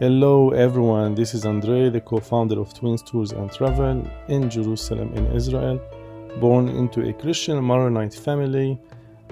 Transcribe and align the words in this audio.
Hello 0.00 0.50
everyone, 0.50 1.14
this 1.14 1.34
is 1.34 1.46
Andre, 1.46 1.88
the 1.88 2.00
co-founder 2.00 2.58
of 2.58 2.74
Twins 2.74 3.00
Tours 3.00 3.30
and 3.30 3.48
Travel 3.52 4.04
in 4.26 4.50
Jerusalem 4.50 5.14
in 5.14 5.24
Israel, 5.26 5.80
born 6.40 6.68
into 6.68 7.08
a 7.08 7.12
Christian 7.12 7.62
Maronite 7.64 8.12
family, 8.12 8.76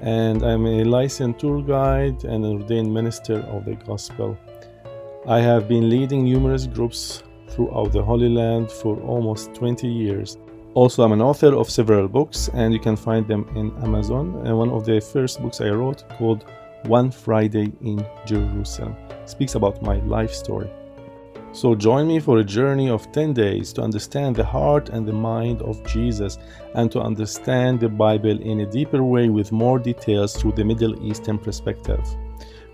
and 0.02 0.44
I'm 0.44 0.64
a 0.66 0.84
licensed 0.84 1.40
tour 1.40 1.62
guide 1.62 2.22
and 2.22 2.44
an 2.44 2.62
ordained 2.62 2.94
minister 2.94 3.40
of 3.40 3.64
the 3.64 3.74
gospel. 3.74 4.38
I 5.26 5.40
have 5.40 5.66
been 5.66 5.90
leading 5.90 6.22
numerous 6.22 6.68
groups 6.68 7.24
throughout 7.48 7.90
the 7.90 8.04
Holy 8.04 8.28
Land 8.28 8.70
for 8.70 9.00
almost 9.00 9.52
20 9.54 9.88
years. 9.88 10.38
Also, 10.74 11.02
I'm 11.02 11.10
an 11.10 11.20
author 11.20 11.56
of 11.56 11.68
several 11.68 12.06
books, 12.06 12.48
and 12.54 12.72
you 12.72 12.78
can 12.78 12.94
find 12.94 13.26
them 13.26 13.48
in 13.56 13.76
Amazon. 13.82 14.40
And 14.46 14.56
one 14.56 14.70
of 14.70 14.84
the 14.84 15.00
first 15.00 15.42
books 15.42 15.60
I 15.60 15.70
wrote, 15.70 16.08
called 16.10 16.44
One 16.86 17.12
Friday 17.12 17.72
in 17.80 18.04
Jerusalem 18.26 18.96
speaks 19.24 19.54
about 19.54 19.82
my 19.82 19.98
life 20.00 20.32
story. 20.32 20.68
So 21.52 21.76
join 21.76 22.08
me 22.08 22.18
for 22.18 22.38
a 22.38 22.44
journey 22.44 22.90
of 22.90 23.12
10 23.12 23.34
days 23.34 23.72
to 23.74 23.82
understand 23.82 24.34
the 24.34 24.44
heart 24.44 24.88
and 24.88 25.06
the 25.06 25.12
mind 25.12 25.62
of 25.62 25.84
Jesus 25.86 26.38
and 26.74 26.90
to 26.90 27.00
understand 27.00 27.78
the 27.78 27.88
Bible 27.88 28.40
in 28.40 28.60
a 28.60 28.66
deeper 28.66 29.04
way 29.04 29.28
with 29.28 29.52
more 29.52 29.78
details 29.78 30.34
through 30.34 30.52
the 30.52 30.64
Middle 30.64 31.00
Eastern 31.06 31.38
perspective. 31.38 32.04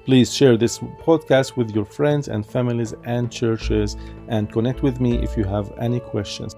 Please 0.07 0.33
share 0.33 0.57
this 0.57 0.79
podcast 0.79 1.59
with 1.59 1.75
your 1.75 1.85
friends 1.85 2.29
and 2.29 2.47
families 2.47 2.95
and 3.05 3.31
churches 3.31 3.99
and 4.29 4.51
connect 4.51 4.83
with 4.83 5.01
me 5.01 5.23
if 5.23 5.37
you 5.37 5.45
have 5.45 5.71
any 5.79 6.01
questions. 6.01 6.57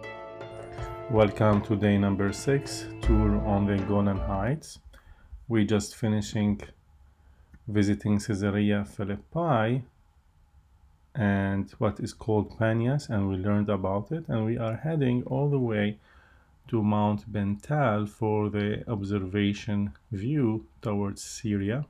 Welcome 1.11 1.63
to 1.63 1.75
day 1.75 1.99
number 1.99 2.33
6 2.33 2.87
tour 3.03 3.45
on 3.45 3.67
the 3.67 3.77
Golan 3.87 4.19
Heights. 4.19 4.79
We're 5.49 5.65
just 5.65 5.97
finishing 5.97 6.61
visiting 7.73 8.19
Caesarea 8.19 8.85
Philippi 8.85 9.85
and 11.15 11.71
what 11.79 12.01
is 12.01 12.13
called 12.13 12.59
Panias, 12.59 13.09
and 13.09 13.29
we 13.29 13.37
learned 13.37 13.69
about 13.69 14.13
it. 14.13 14.29
And 14.29 14.45
we 14.45 14.59
are 14.59 14.77
heading 14.77 15.23
all 15.25 15.49
the 15.49 15.59
way 15.59 15.99
to 16.69 16.83
Mount 16.83 17.31
Bental 17.33 18.07
for 18.07 18.49
the 18.49 18.85
observation 18.89 19.93
view 20.13 20.67
towards 20.83 21.23
Syria. 21.23 21.85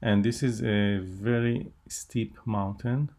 And 0.00 0.24
this 0.24 0.42
is 0.42 0.62
a 0.62 0.98
very 0.98 1.72
steep 1.88 2.38
mountain. 2.44 3.10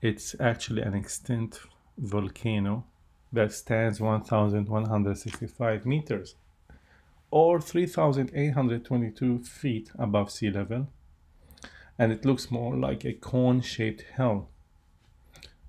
It's 0.00 0.34
actually 0.40 0.82
an 0.82 0.94
extinct 0.94 1.60
volcano 1.98 2.84
that 3.32 3.52
stands 3.52 4.00
1,165 4.00 5.86
meters 5.86 6.34
or 7.30 7.60
3,822 7.60 9.38
feet 9.40 9.90
above 9.98 10.30
sea 10.30 10.50
level 10.50 10.88
and 11.98 12.12
it 12.12 12.24
looks 12.24 12.50
more 12.50 12.76
like 12.76 13.04
a 13.04 13.12
cone 13.12 13.60
shaped 13.60 14.02
hill. 14.16 14.48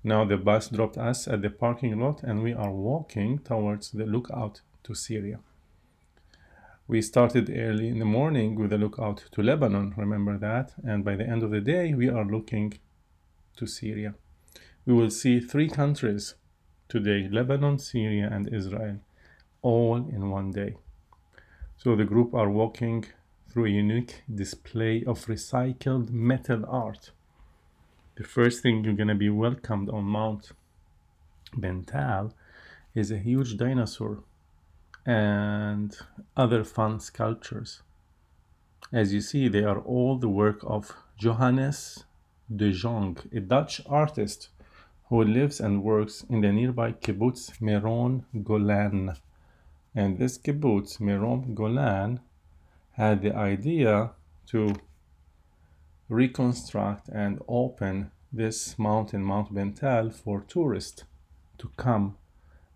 Now 0.04 0.24
the 0.24 0.36
bus 0.36 0.68
dropped 0.68 0.96
us 0.96 1.26
at 1.26 1.42
the 1.42 1.50
parking 1.50 1.98
lot 1.98 2.22
and 2.22 2.42
we 2.42 2.52
are 2.52 2.70
walking 2.70 3.38
towards 3.38 3.90
the 3.90 4.06
lookout 4.06 4.60
to 4.84 4.94
Syria. 4.94 5.40
We 6.86 7.02
started 7.02 7.50
early 7.54 7.88
in 7.88 7.98
the 7.98 8.06
morning 8.06 8.54
with 8.54 8.72
a 8.72 8.78
lookout 8.78 9.24
to 9.32 9.42
Lebanon, 9.42 9.92
remember 9.96 10.38
that? 10.38 10.72
And 10.82 11.04
by 11.04 11.16
the 11.16 11.28
end 11.28 11.42
of 11.42 11.50
the 11.50 11.60
day, 11.60 11.92
we 11.92 12.08
are 12.08 12.24
looking 12.24 12.78
to 13.56 13.66
Syria. 13.66 14.14
We 14.86 14.94
will 14.94 15.10
see 15.10 15.40
three 15.40 15.68
countries 15.68 16.34
today 16.88 17.28
Lebanon, 17.30 17.78
Syria, 17.78 18.30
and 18.32 18.52
Israel, 18.52 19.00
all 19.60 19.96
in 19.96 20.30
one 20.30 20.50
day. 20.50 20.76
So 21.76 21.94
the 21.94 22.04
group 22.04 22.32
are 22.32 22.48
walking 22.48 23.04
through 23.48 23.66
a 23.66 23.70
unique 23.70 24.22
display 24.32 25.04
of 25.04 25.26
recycled 25.26 26.10
metal 26.10 26.64
art. 26.68 27.12
The 28.16 28.24
first 28.24 28.62
thing 28.62 28.84
you're 28.84 28.94
going 28.94 29.08
to 29.08 29.14
be 29.14 29.30
welcomed 29.30 29.88
on 29.90 30.04
Mount 30.04 30.52
Bental 31.56 32.34
is 32.94 33.10
a 33.10 33.18
huge 33.18 33.56
dinosaur 33.56 34.24
and 35.06 35.96
other 36.36 36.64
fun 36.64 37.00
sculptures. 37.00 37.82
As 38.92 39.14
you 39.14 39.20
see, 39.20 39.48
they 39.48 39.64
are 39.64 39.78
all 39.78 40.18
the 40.18 40.28
work 40.28 40.60
of 40.62 40.94
Johannes 41.16 42.04
de 42.54 42.72
Jong, 42.72 43.18
a 43.32 43.40
Dutch 43.40 43.80
artist 43.86 44.48
who 45.08 45.22
lives 45.22 45.60
and 45.60 45.82
works 45.82 46.24
in 46.28 46.40
the 46.42 46.52
nearby 46.52 46.92
kibbutz 46.92 47.58
Merom 47.60 48.24
Golan. 48.44 49.14
And 49.94 50.18
this 50.18 50.38
kibbutz, 50.38 50.98
Merom 50.98 51.54
Golan, 51.54 52.20
had 52.98 53.22
the 53.22 53.32
idea 53.34 54.10
to 54.44 54.74
reconstruct 56.08 57.08
and 57.08 57.40
open 57.46 58.10
this 58.32 58.76
mountain, 58.76 59.22
Mount 59.22 59.54
Bental, 59.54 60.10
for 60.10 60.40
tourists 60.40 61.04
to 61.58 61.70
come 61.76 62.16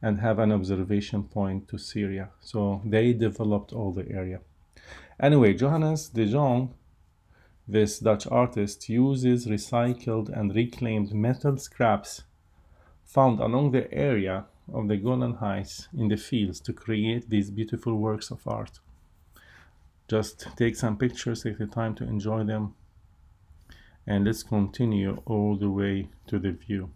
and 0.00 0.20
have 0.20 0.38
an 0.38 0.52
observation 0.52 1.24
point 1.24 1.66
to 1.68 1.76
Syria. 1.76 2.30
So 2.40 2.80
they 2.84 3.12
developed 3.12 3.72
all 3.72 3.90
the 3.90 4.08
area. 4.10 4.40
Anyway, 5.18 5.54
Johannes 5.54 6.08
de 6.08 6.26
Jong, 6.26 6.72
this 7.66 7.98
Dutch 7.98 8.28
artist, 8.28 8.88
uses 8.88 9.46
recycled 9.46 10.28
and 10.28 10.54
reclaimed 10.54 11.12
metal 11.12 11.56
scraps 11.56 12.22
found 13.04 13.40
along 13.40 13.72
the 13.72 13.92
area 13.92 14.44
of 14.72 14.86
the 14.86 14.96
Golan 14.96 15.34
Heights 15.34 15.88
in 15.96 16.06
the 16.08 16.16
fields 16.16 16.60
to 16.60 16.72
create 16.72 17.28
these 17.28 17.50
beautiful 17.50 17.96
works 17.96 18.30
of 18.30 18.46
art 18.46 18.78
just 20.12 20.46
take 20.58 20.76
some 20.76 20.98
pictures 20.98 21.42
take 21.42 21.56
the 21.56 21.66
time 21.66 21.94
to 21.94 22.04
enjoy 22.04 22.44
them 22.44 22.74
and 24.06 24.26
let's 24.26 24.42
continue 24.42 25.22
all 25.24 25.56
the 25.56 25.70
way 25.70 26.08
to 26.26 26.38
the 26.38 26.50
view. 26.50 26.90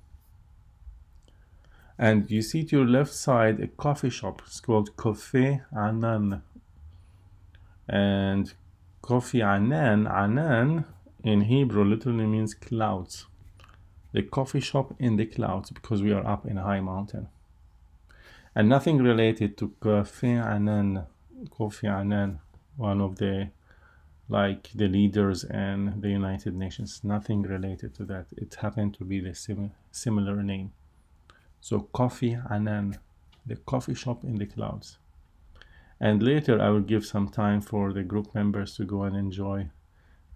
And 1.99 2.31
you 2.31 2.43
see 2.43 2.63
to 2.65 2.77
your 2.77 2.87
left 2.87 3.15
side 3.15 3.59
a 3.61 3.69
coffee 3.69 4.11
shop. 4.11 4.43
It's 4.47 4.61
called 4.61 4.97
Coffee 4.97 5.63
Anan. 5.75 6.43
And 7.89 8.53
Coffee 9.01 9.41
Anan 9.41 10.07
Anan 10.07 10.85
in 11.25 11.43
Hebrew 11.43 11.85
literally 11.85 12.27
means 12.27 12.53
clouds. 12.55 13.27
The 14.13 14.23
coffee 14.23 14.61
shop 14.61 14.95
in 14.99 15.17
the 15.17 15.27
clouds 15.27 15.71
because 15.71 16.03
we 16.03 16.13
are 16.13 16.27
up 16.27 16.45
in 16.45 16.59
a 16.59 16.65
high 16.65 16.81
mountain. 16.81 17.29
And 18.55 18.69
nothing 18.69 18.99
related 18.99 19.57
to 19.59 19.73
Kofi 19.81 20.35
Annan 20.55 21.05
Kofi 21.51 21.89
Annan 21.89 22.41
one 22.77 23.01
of 23.01 23.17
the 23.17 23.51
like 24.29 24.71
the 24.75 24.89
leaders 24.89 25.45
and 25.45 26.03
the 26.03 26.09
United 26.09 26.55
Nations. 26.55 27.01
Nothing 27.05 27.43
related 27.43 27.95
to 27.95 28.05
that. 28.07 28.27
It 28.37 28.57
happened 28.57 28.95
to 28.95 29.05
be 29.05 29.21
the 29.21 29.35
sim- 29.35 29.73
similar 29.93 30.43
name. 30.43 30.73
So 31.61 31.81
Coffee 31.93 32.37
Anan, 32.51 32.99
the 33.47 33.57
coffee 33.57 33.95
shop 33.95 34.25
in 34.25 34.37
the 34.37 34.47
clouds. 34.47 34.99
And 36.01 36.23
later 36.23 36.61
I 36.61 36.71
will 36.71 36.81
give 36.81 37.07
some 37.07 37.29
time 37.29 37.61
for 37.61 37.93
the 37.93 38.03
group 38.03 38.35
members 38.35 38.77
to 38.77 38.85
go 38.85 39.05
and 39.05 39.17
enjoy 39.17 39.71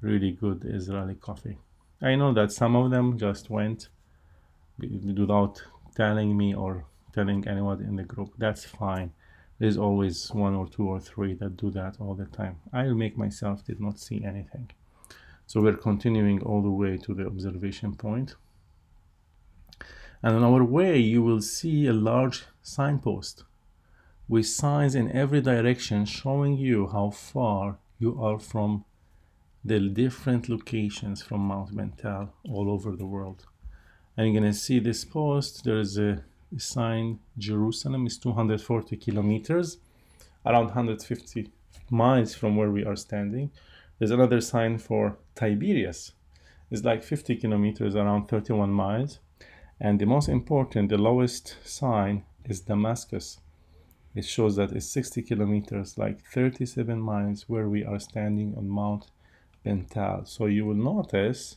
really 0.00 0.32
good 0.32 0.64
Israeli 0.64 1.16
coffee. 1.16 1.58
I 2.00 2.14
know 2.14 2.32
that 2.32 2.52
some 2.52 2.76
of 2.76 2.90
them 2.90 3.18
just 3.18 3.50
went 3.50 3.88
without 4.78 5.62
telling 5.94 6.36
me 6.36 6.54
or 6.54 6.86
telling 7.12 7.46
anyone 7.46 7.82
in 7.82 7.96
the 7.96 8.04
group. 8.04 8.32
That's 8.38 8.64
fine 8.64 9.12
there's 9.60 9.76
always 9.76 10.31
one 10.32 10.54
or 10.54 10.66
two 10.66 10.88
or 10.88 10.98
three 10.98 11.34
that 11.34 11.59
do 11.59 11.71
that 11.71 11.97
all 12.00 12.15
the 12.15 12.25
time. 12.25 12.56
I 12.72 12.84
make 12.84 13.19
myself 13.19 13.62
did 13.62 13.78
not 13.78 14.00
see 14.00 14.25
anything. 14.25 14.71
So 15.47 15.60
we're 15.60 15.76
continuing 15.76 16.43
all 16.43 16.62
the 16.62 16.71
way 16.71 16.97
to 16.97 17.15
the 17.15 17.26
observation 17.26 17.94
point. 17.94 18.37
And 20.22 20.34
on 20.34 20.43
our 20.43 20.65
way, 20.65 20.99
you 20.99 21.22
will 21.22 21.43
see 21.43 21.87
a 21.87 21.93
large 21.93 22.44
signpost 22.62 23.44
with 24.28 24.47
signs 24.47 24.94
in 24.94 25.12
every 25.12 25.43
direction 25.43 26.06
showing 26.06 26.56
you 26.56 26.88
how 26.88 27.10
far 27.10 27.76
you 27.99 28.19
are 28.22 28.38
from 28.38 28.87
the 29.62 29.78
different 29.78 30.49
locations 30.49 31.20
from 31.20 31.41
Mount 31.41 31.76
Bental 31.76 32.32
all 32.49 32.70
over 32.70 32.96
the 32.96 33.05
world. 33.05 33.44
And 34.17 34.26
you're 34.26 34.40
going 34.40 34.50
to 34.52 34.58
see 34.58 34.79
this 34.79 35.05
post. 35.05 35.64
There 35.64 35.81
is 35.81 35.99
a 35.99 36.25
sign 36.56 37.19
Jerusalem 37.38 38.06
is 38.06 38.19
240 38.19 38.97
kilometers, 38.97 39.79
around 40.44 40.67
150 40.67 41.50
miles 41.91 42.35
from 42.35 42.56
where 42.56 42.70
we 42.70 42.85
are 42.85 42.97
standing. 42.97 43.50
There's 43.99 44.11
another 44.11 44.41
sign 44.41 44.79
for 44.79 45.19
Tiberias. 45.35 46.12
It's 46.70 46.85
like 46.85 47.02
50 47.02 47.37
kilometers, 47.37 47.97
around 47.97 48.29
31 48.29 48.73
miles. 48.73 49.19
And 49.81 49.99
the 49.99 50.06
most 50.06 50.29
important, 50.29 50.91
the 50.91 50.99
lowest 50.99 51.56
sign 51.64 52.25
is 52.44 52.61
Damascus. 52.61 53.41
It 54.14 54.25
shows 54.25 54.56
that 54.56 54.73
it's 54.73 54.87
60 54.87 55.23
kilometers, 55.23 55.96
like 55.96 56.20
37 56.20 57.00
miles, 57.00 57.49
where 57.49 57.69
we 57.69 57.85
are 57.85 57.99
standing 57.99 58.55
on 58.56 58.69
Mount 58.69 59.06
Bental. 59.64 60.25
So 60.25 60.46
you 60.46 60.67
will 60.67 60.75
notice 60.75 61.56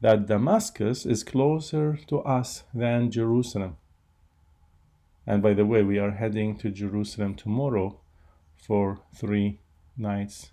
that 0.00 0.26
Damascus 0.26 1.06
is 1.06 1.24
closer 1.24 1.98
to 2.06 2.20
us 2.20 2.64
than 2.74 3.10
Jerusalem. 3.10 3.76
And 5.28 5.42
by 5.42 5.52
the 5.52 5.66
way, 5.66 5.82
we 5.82 5.98
are 5.98 6.12
heading 6.12 6.56
to 6.56 6.70
Jerusalem 6.70 7.34
tomorrow 7.34 8.00
for 8.56 9.00
three 9.14 9.60
nights. 9.94 10.52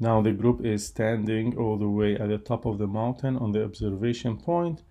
Now 0.00 0.20
the 0.20 0.32
group 0.32 0.66
is 0.66 0.88
standing 0.88 1.56
all 1.56 1.76
the 1.78 1.88
way 1.88 2.16
at 2.16 2.28
the 2.30 2.38
top 2.38 2.66
of 2.66 2.78
the 2.78 2.88
mountain 2.88 3.36
on 3.36 3.52
the 3.52 3.62
observation 3.62 4.38
point. 4.38 4.82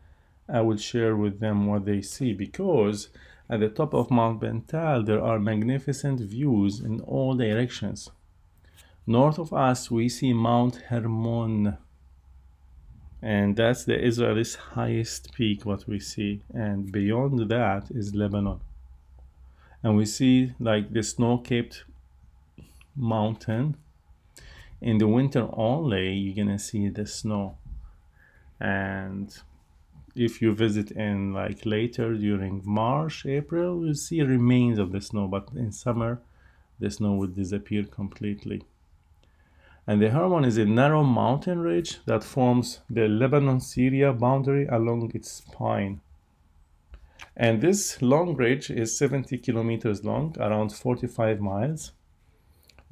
I 0.48 0.62
will 0.62 0.78
share 0.78 1.18
with 1.18 1.42
them 1.42 1.68
what 1.68 1.84
they 1.84 2.02
see 2.02 2.32
because 2.32 3.10
at 3.50 3.60
the 3.60 3.68
top 3.68 3.94
of 3.94 4.10
Mount 4.10 4.40
Bental 4.40 5.04
there 5.04 5.22
are 5.22 5.38
magnificent 5.38 6.22
views 6.22 6.80
in 6.80 7.02
all 7.02 7.36
directions. 7.36 8.12
North 9.06 9.40
of 9.40 9.52
us 9.52 9.92
we 9.92 10.08
see 10.08 10.32
Mount 10.32 10.78
Hermon 10.88 11.78
and 13.22 13.56
that's 13.56 13.84
the 13.84 14.00
Israel's 14.00 14.56
highest 14.56 15.34
peak 15.34 15.66
what 15.66 15.88
we 15.88 16.00
see. 16.00 16.42
And 16.54 16.92
beyond 16.92 17.50
that 17.50 17.92
is 17.92 18.16
Lebanon. 18.16 18.60
And 19.84 19.96
we 19.96 20.06
see 20.06 20.54
like 20.60 20.92
the 20.92 21.04
snow-capped 21.04 21.84
mountain. 22.96 23.78
In 24.82 24.98
the 24.98 25.08
winter 25.08 25.48
only 25.54 26.14
you're 26.14 26.36
gonna 26.36 26.58
see 26.58 26.90
the 26.90 27.06
snow. 27.06 27.58
And 28.60 29.36
if 30.16 30.42
you 30.42 30.54
visit 30.54 30.92
in 30.92 31.34
like 31.34 31.66
later 31.66 32.16
during 32.16 32.62
march 32.66 33.26
april 33.26 33.86
you 33.86 33.94
see 33.94 34.22
remains 34.22 34.80
of 34.80 34.92
the 34.92 35.02
snow. 35.02 35.28
But 35.28 35.50
in 35.56 35.72
summer 35.72 36.22
the 36.80 36.90
snow 36.90 37.14
would 37.14 37.36
disappear 37.36 37.84
completely 37.84 38.64
and 39.88 40.02
the 40.02 40.10
hermon 40.10 40.46
is 40.46 40.58
a 40.58 40.66
narrow 40.66 41.04
mountain 41.04 41.60
ridge 41.60 42.00
that 42.06 42.24
forms 42.24 42.80
the 42.90 43.08
lebanon 43.08 43.60
syria 43.60 44.14
boundary 44.14 44.68
along 44.68 45.12
its 45.14 45.32
spine 45.32 46.00
and 47.36 47.62
this 47.62 48.02
long 48.02 48.36
ridge 48.36 48.70
is 48.70 48.98
70 48.98 49.38
kilometers 49.38 50.04
long 50.04 50.36
around 50.40 50.72
45 50.72 51.40
miles 51.40 51.92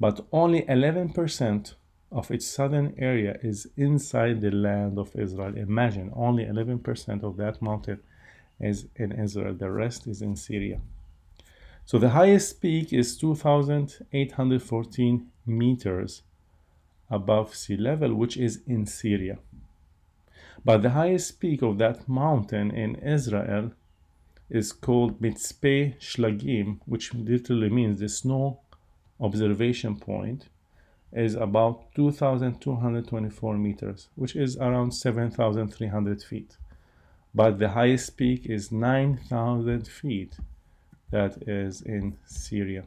but 0.00 0.26
only 0.32 0.62
11% 0.62 1.74
of 2.10 2.30
its 2.30 2.46
southern 2.46 2.94
area 2.98 3.38
is 3.42 3.68
inside 3.76 4.40
the 4.40 4.50
land 4.50 4.98
of 4.98 5.14
Israel. 5.14 5.54
Imagine 5.56 6.10
only 6.16 6.44
11% 6.44 7.22
of 7.22 7.36
that 7.36 7.62
mountain 7.62 8.00
is 8.58 8.88
in 8.96 9.12
Israel, 9.12 9.54
the 9.54 9.70
rest 9.70 10.06
is 10.06 10.22
in 10.22 10.36
Syria. 10.36 10.80
So 11.84 11.98
the 11.98 12.10
highest 12.10 12.60
peak 12.60 12.92
is 12.92 13.16
2,814 13.16 15.26
meters 15.46 16.22
above 17.10 17.54
sea 17.54 17.76
level, 17.76 18.14
which 18.14 18.36
is 18.36 18.60
in 18.66 18.86
Syria. 18.86 19.38
But 20.64 20.82
the 20.82 20.90
highest 20.90 21.40
peak 21.40 21.62
of 21.62 21.78
that 21.78 22.08
mountain 22.08 22.70
in 22.70 22.96
Israel 22.96 23.72
is 24.48 24.72
called 24.72 25.20
Mitzpe 25.20 25.98
Shlagim, 25.98 26.80
which 26.86 27.14
literally 27.14 27.70
means 27.70 27.98
the 28.00 28.08
snow 28.08 28.60
observation 29.20 29.96
point 29.96 30.48
is 31.12 31.34
about 31.34 31.92
2,224 31.94 33.56
meters, 33.56 34.08
which 34.14 34.36
is 34.36 34.56
around 34.56 34.92
7,300 34.92 36.22
feet. 36.22 36.56
But 37.34 37.58
the 37.58 37.70
highest 37.70 38.16
peak 38.16 38.46
is 38.46 38.72
9,000 38.72 39.86
feet, 39.86 40.36
that 41.10 41.48
is 41.48 41.82
in 41.82 42.16
Syria. 42.26 42.84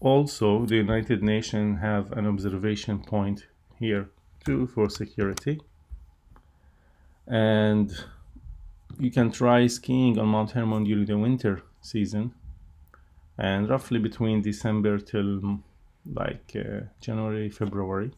Also, 0.00 0.64
the 0.66 0.76
United 0.76 1.22
Nations 1.22 1.80
have 1.80 2.12
an 2.12 2.26
observation 2.26 3.00
point 3.00 3.46
here 3.78 4.10
too 4.44 4.66
for 4.66 4.88
security. 4.88 5.60
And 7.26 7.92
you 8.98 9.10
can 9.10 9.30
try 9.30 9.66
skiing 9.66 10.18
on 10.18 10.28
Mount 10.28 10.52
Hermon 10.52 10.84
during 10.84 11.06
the 11.06 11.18
winter 11.18 11.62
season 11.82 12.34
and 13.36 13.68
roughly 13.68 13.98
between 13.98 14.42
December 14.42 14.98
till 14.98 15.60
like 16.12 16.56
uh, 16.56 16.80
January, 17.00 17.50
February. 17.50 18.10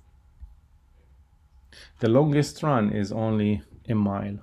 The 2.01 2.09
longest 2.09 2.63
run 2.63 2.91
is 2.93 3.13
only 3.13 3.63
a 3.89 3.95
mile. 3.95 4.39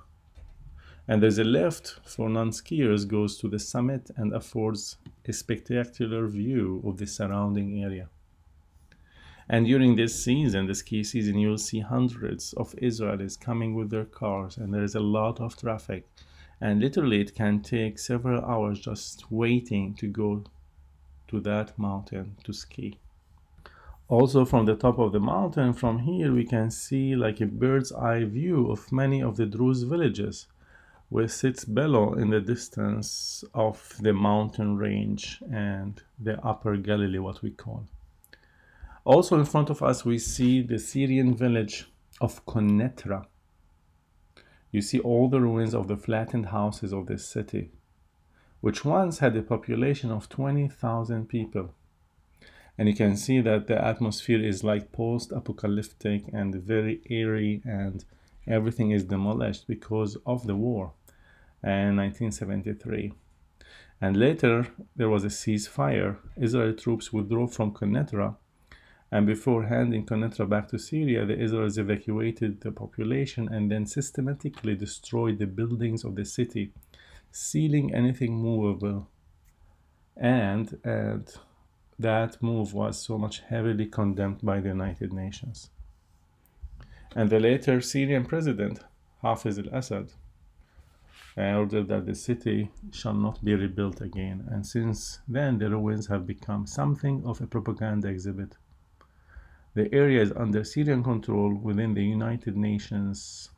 And 1.08 1.22
there's 1.22 1.38
a 1.38 1.44
lift 1.44 2.00
for 2.04 2.28
non 2.28 2.50
skiers 2.50 3.08
goes 3.08 3.38
to 3.38 3.48
the 3.48 3.58
summit 3.58 4.10
and 4.16 4.34
affords 4.34 4.96
a 5.26 5.32
spectacular 5.32 6.26
view 6.26 6.82
of 6.84 6.98
the 6.98 7.06
surrounding 7.06 7.82
area. 7.82 8.08
And 9.48 9.66
during 9.66 9.96
this 9.96 10.22
season, 10.22 10.66
the 10.66 10.74
ski 10.74 11.02
season, 11.02 11.38
you'll 11.38 11.58
see 11.58 11.80
hundreds 11.80 12.52
of 12.54 12.74
Israelis 12.76 13.40
coming 13.40 13.74
with 13.74 13.90
their 13.90 14.04
cars, 14.04 14.56
and 14.56 14.72
there 14.72 14.84
is 14.84 14.94
a 14.94 15.00
lot 15.00 15.40
of 15.40 15.56
traffic. 15.56 16.06
And 16.60 16.80
literally, 16.80 17.20
it 17.20 17.34
can 17.34 17.60
take 17.60 17.98
several 17.98 18.44
hours 18.44 18.80
just 18.80 19.30
waiting 19.30 19.94
to 19.94 20.06
go 20.06 20.44
to 21.28 21.40
that 21.40 21.78
mountain 21.78 22.36
to 22.44 22.52
ski 22.52 22.98
also 24.08 24.44
from 24.44 24.64
the 24.64 24.74
top 24.74 24.98
of 24.98 25.12
the 25.12 25.20
mountain 25.20 25.72
from 25.72 25.98
here 25.98 26.32
we 26.32 26.44
can 26.44 26.70
see 26.70 27.14
like 27.14 27.40
a 27.40 27.46
bird's 27.46 27.92
eye 27.92 28.24
view 28.24 28.70
of 28.70 28.90
many 28.90 29.22
of 29.22 29.36
the 29.36 29.44
Druze 29.44 29.82
villages 29.82 30.46
where 31.10 31.28
sits 31.28 31.64
below 31.64 32.14
in 32.14 32.30
the 32.30 32.40
distance 32.40 33.44
of 33.54 33.94
the 34.00 34.12
mountain 34.12 34.76
range 34.76 35.42
and 35.52 36.02
the 36.18 36.42
upper 36.42 36.76
Galilee 36.76 37.18
what 37.18 37.42
we 37.42 37.50
call 37.50 37.84
also 39.04 39.38
in 39.38 39.44
front 39.44 39.70
of 39.70 39.82
us 39.82 40.04
we 40.04 40.18
see 40.18 40.62
the 40.62 40.78
Syrian 40.78 41.34
village 41.34 41.90
of 42.20 42.44
Quneitra 42.46 43.26
you 44.70 44.82
see 44.82 44.98
all 44.98 45.28
the 45.28 45.40
ruins 45.40 45.74
of 45.74 45.88
the 45.88 45.96
flattened 45.96 46.46
houses 46.46 46.92
of 46.92 47.06
this 47.06 47.26
city 47.26 47.70
which 48.60 48.84
once 48.84 49.18
had 49.18 49.36
a 49.36 49.42
population 49.42 50.10
of 50.10 50.28
20,000 50.28 51.28
people. 51.28 51.74
And 52.76 52.88
you 52.88 52.94
can 52.94 53.16
see 53.16 53.40
that 53.40 53.66
the 53.66 53.82
atmosphere 53.82 54.40
is 54.44 54.64
like 54.64 54.92
post-apocalyptic 54.92 56.24
and 56.32 56.54
very 56.54 57.00
eerie 57.10 57.62
and 57.64 58.04
everything 58.46 58.92
is 58.92 59.04
demolished 59.04 59.66
because 59.66 60.16
of 60.26 60.46
the 60.46 60.54
war 60.54 60.92
in 61.62 61.96
1973 61.96 63.12
and 64.00 64.16
later 64.16 64.68
there 64.94 65.08
was 65.08 65.24
a 65.24 65.28
ceasefire. 65.28 66.16
Israeli 66.36 66.74
troops 66.74 67.12
withdrew 67.12 67.48
from 67.48 67.72
Quneitra 67.72 68.36
and 69.10 69.26
before 69.26 69.64
handing 69.64 70.04
Quneitra 70.04 70.48
back 70.48 70.68
to 70.68 70.78
Syria 70.78 71.24
the 71.24 71.34
Israelis 71.34 71.78
evacuated 71.78 72.60
the 72.60 72.72
population 72.72 73.48
and 73.52 73.70
then 73.70 73.86
systematically 73.86 74.74
destroyed 74.74 75.38
the 75.38 75.46
buildings 75.46 76.04
of 76.04 76.14
the 76.14 76.24
city 76.24 76.72
sealing 77.30 77.94
anything 77.94 78.36
movable 78.36 79.08
and 80.16 80.78
and 80.84 81.38
that 81.98 82.40
move 82.42 82.74
was 82.74 83.00
so 83.00 83.18
much 83.18 83.40
heavily 83.40 83.86
condemned 83.86 84.40
by 84.42 84.60
the 84.60 84.68
United 84.68 85.12
Nations. 85.12 85.70
And 87.16 87.28
the 87.28 87.40
later 87.40 87.80
Syrian 87.80 88.24
president, 88.24 88.84
Hafez 89.22 89.58
al 89.58 89.76
Assad, 89.76 90.12
ordered 91.36 91.88
that 91.88 92.06
the 92.06 92.14
city 92.14 92.70
shall 92.92 93.14
not 93.14 93.44
be 93.44 93.54
rebuilt 93.54 94.00
again, 94.00 94.46
and 94.50 94.64
since 94.66 95.20
then 95.26 95.58
the 95.58 95.70
ruins 95.70 96.06
have 96.06 96.26
become 96.26 96.66
something 96.66 97.24
of 97.24 97.40
a 97.40 97.46
propaganda 97.46 98.08
exhibit. 98.08 98.56
The 99.78 99.94
area 99.94 100.20
is 100.20 100.32
under 100.32 100.64
Syrian 100.64 101.04
control 101.04 101.54
within 101.54 101.94
the 101.94 102.04
United 102.04 102.56
Nations 102.56 103.50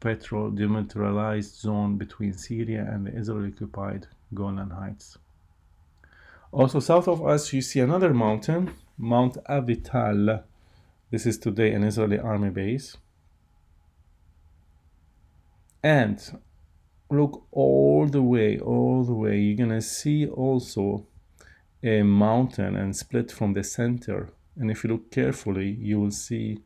petro 0.00 0.50
demilitarized 0.50 1.60
zone 1.60 1.96
between 1.96 2.32
Syria 2.32 2.84
and 2.90 3.06
the 3.06 3.12
Israeli 3.12 3.52
occupied 3.52 4.08
Golan 4.34 4.70
Heights. 4.70 5.16
Also, 6.50 6.80
south 6.80 7.06
of 7.06 7.24
us, 7.24 7.52
you 7.52 7.62
see 7.62 7.78
another 7.78 8.12
mountain, 8.12 8.74
Mount 8.98 9.36
Avital. 9.48 10.42
This 11.12 11.24
is 11.24 11.38
today 11.38 11.72
an 11.72 11.84
Israeli 11.84 12.18
army 12.18 12.50
base. 12.50 12.96
And 15.84 16.18
look 17.12 17.46
all 17.52 18.08
the 18.08 18.24
way, 18.24 18.58
all 18.58 19.04
the 19.04 19.14
way. 19.14 19.38
You're 19.38 19.64
gonna 19.68 19.82
see 19.82 20.26
also 20.26 21.06
a 21.80 22.02
mountain 22.02 22.74
and 22.74 22.96
split 22.96 23.30
from 23.30 23.52
the 23.52 23.62
center. 23.62 24.32
And 24.58 24.70
if 24.70 24.84
you 24.84 24.90
look 24.90 25.10
carefully, 25.10 25.70
you 25.70 26.00
will 26.00 26.10
see 26.10 26.62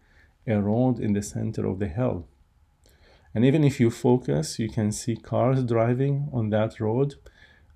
a 0.46 0.60
road 0.60 0.98
in 0.98 1.12
the 1.12 1.22
center 1.22 1.66
of 1.66 1.78
the 1.78 1.88
hill. 1.88 2.26
And 3.34 3.44
even 3.44 3.64
if 3.64 3.80
you 3.80 3.90
focus, 3.90 4.58
you 4.58 4.68
can 4.68 4.92
see 4.92 5.16
cars 5.16 5.62
driving 5.64 6.28
on 6.32 6.50
that 6.50 6.80
road 6.80 7.14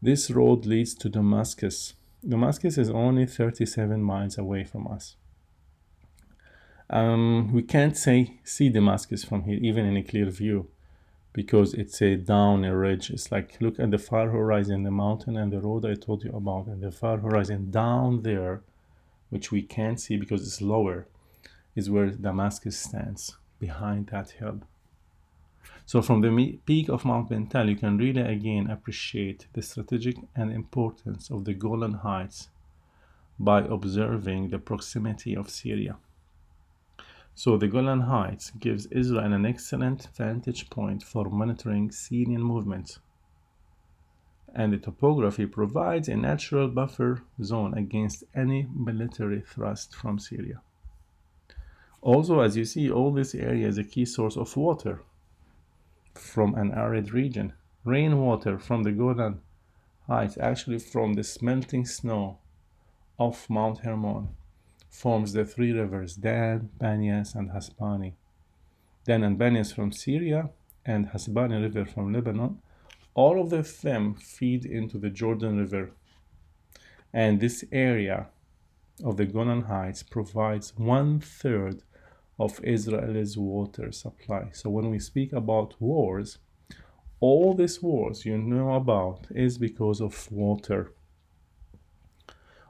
this 0.03 0.31
road 0.31 0.67
leads 0.67 0.95
to 0.95 1.09
Damascus. 1.09 1.95
Damascus 2.27 2.77
is 2.77 2.91
only 2.91 3.27
37 3.27 4.03
miles 4.03 4.37
away 4.37 4.63
from 4.63 4.87
us. 4.87 5.17
Um, 6.89 7.53
we 7.53 7.63
can't 7.63 7.97
say 7.97 8.39
see 8.45 8.69
Damascus 8.69 9.25
from 9.25 9.45
here, 9.45 9.59
even 9.61 9.87
in 9.87 9.97
a 9.97 10.03
clear 10.03 10.31
view, 10.31 10.69
because 11.33 11.75
it's 11.75 12.01
a 12.03 12.15
down 12.17 12.65
a 12.65 12.77
ridge. 12.77 13.11
It's 13.11 13.33
like 13.33 13.61
look 13.61 13.81
at 13.81 13.91
the 13.91 13.99
far 13.99 14.31
horizon, 14.31 14.85
the 14.85 14.91
mountain 14.91 15.37
and 15.37 15.53
the 15.53 15.61
road 15.61 15.85
I 15.85 15.95
told 15.95 16.23
you 16.23 16.31
about, 16.31 16.67
and 16.67 16.83
the 16.83 16.93
far 16.93 17.19
horizon 17.19 17.71
down 17.71 18.23
there, 18.23 18.63
which 19.31 19.51
we 19.51 19.63
can't 19.63 20.01
see 20.01 20.17
because 20.17 20.43
it's 20.47 20.63
lower, 20.63 21.07
is 21.75 21.91
where 21.91 22.11
Damascus 22.11 22.79
stands 22.79 23.37
behind 23.59 24.09
that 24.09 24.31
hill. 24.31 24.61
So 25.85 26.03
from 26.03 26.21
the 26.21 26.59
peak 26.67 26.89
of 26.89 27.05
Mount 27.05 27.29
Bental, 27.29 27.69
you 27.69 27.77
can 27.77 27.97
really 27.97 28.23
again 28.23 28.71
appreciate 28.71 29.47
the 29.53 29.63
strategic 29.63 30.17
and 30.35 30.51
importance 30.51 31.31
of 31.31 31.45
the 31.45 31.55
Golan 31.55 31.95
Heights 31.95 32.49
by 33.39 33.61
observing 33.61 34.49
the 34.49 34.59
proximity 34.59 35.37
of 35.37 35.51
Syria. 35.51 35.97
So 37.35 37.57
the 37.57 37.69
Golan 37.69 38.01
Heights 38.01 38.51
gives 38.59 38.87
Israel 38.87 39.33
an 39.33 39.45
excellent 39.45 40.09
vantage 40.17 40.71
point 40.71 41.03
for 41.03 41.29
monitoring 41.29 41.91
Syrian 41.91 42.43
movements. 42.43 42.99
And 44.59 44.73
the 44.73 44.79
topography 44.79 45.45
provides 45.45 46.09
a 46.09 46.17
natural 46.17 46.69
buffer 46.69 47.23
zone 47.43 47.75
against 47.75 48.25
any 48.35 48.67
military 48.75 49.43
thrust 49.43 49.95
from 49.95 50.19
Syria. 50.19 50.63
Also, 52.01 52.41
as 52.41 52.57
you 52.57 52.65
see, 52.65 52.91
all 52.91 53.13
this 53.13 53.35
area 53.35 53.69
is 53.69 53.77
a 53.77 53.85
key 53.85 54.07
source 54.07 54.35
of 54.35 54.57
water 54.57 55.03
from 56.15 56.55
an 56.55 56.73
arid 56.73 57.13
region. 57.13 57.53
Rainwater 57.85 58.59
from 58.59 58.83
the 58.83 58.93
Golan 58.93 59.41
Heights, 60.07 60.39
actually 60.39 60.79
from 60.79 61.15
the 61.15 61.23
smelting 61.23 61.85
snow 61.85 62.39
of 63.19 63.51
Mount 63.51 63.81
Hermon, 63.81 64.29
forms 64.89 65.35
the 65.35 65.45
three 65.45 65.73
rivers 65.73 66.17
Dan, 66.17 66.71
Banias, 66.81 67.35
and 67.35 67.51
Hasbani. 67.51 68.15
Dan 69.05 69.23
and 69.23 69.39
Banias 69.39 69.75
from 69.75 69.93
Syria 69.93 70.49
and 70.87 71.11
Hasbani 71.11 71.61
River 71.61 71.85
from 71.85 72.13
Lebanon. 72.13 72.63
All 73.17 73.41
of 73.41 73.81
them 73.81 74.15
feed 74.15 74.67
into 74.67 74.99
the 74.99 75.09
Jordan 75.09 75.57
River. 75.57 75.91
And 77.15 77.41
this 77.41 77.65
area 77.73 78.27
of 79.03 79.17
the 79.17 79.25
Golan 79.25 79.63
Heights 79.63 80.03
provides 80.03 80.75
one 80.77 81.21
third 81.21 81.83
of 82.39 82.63
Israel's 82.63 83.39
water 83.39 83.91
supply. 83.91 84.51
So 84.53 84.69
when 84.69 84.91
we 84.91 84.99
speak 84.99 85.33
about 85.33 85.81
wars, 85.81 86.37
all 87.19 87.55
these 87.55 87.83
wars 87.83 88.27
you 88.27 88.37
know 88.37 88.75
about 88.75 89.27
is 89.31 89.57
because 89.57 90.03
of 90.03 90.31
water. 90.31 90.93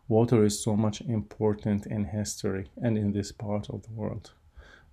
Water 0.07 0.45
is 0.45 0.63
so 0.63 0.77
much 0.77 1.01
important 1.01 1.87
in 1.87 2.05
history 2.05 2.71
and 2.81 2.97
in 2.97 3.11
this 3.11 3.33
part 3.33 3.69
of 3.69 3.83
the 3.83 3.93
world. 3.93 4.31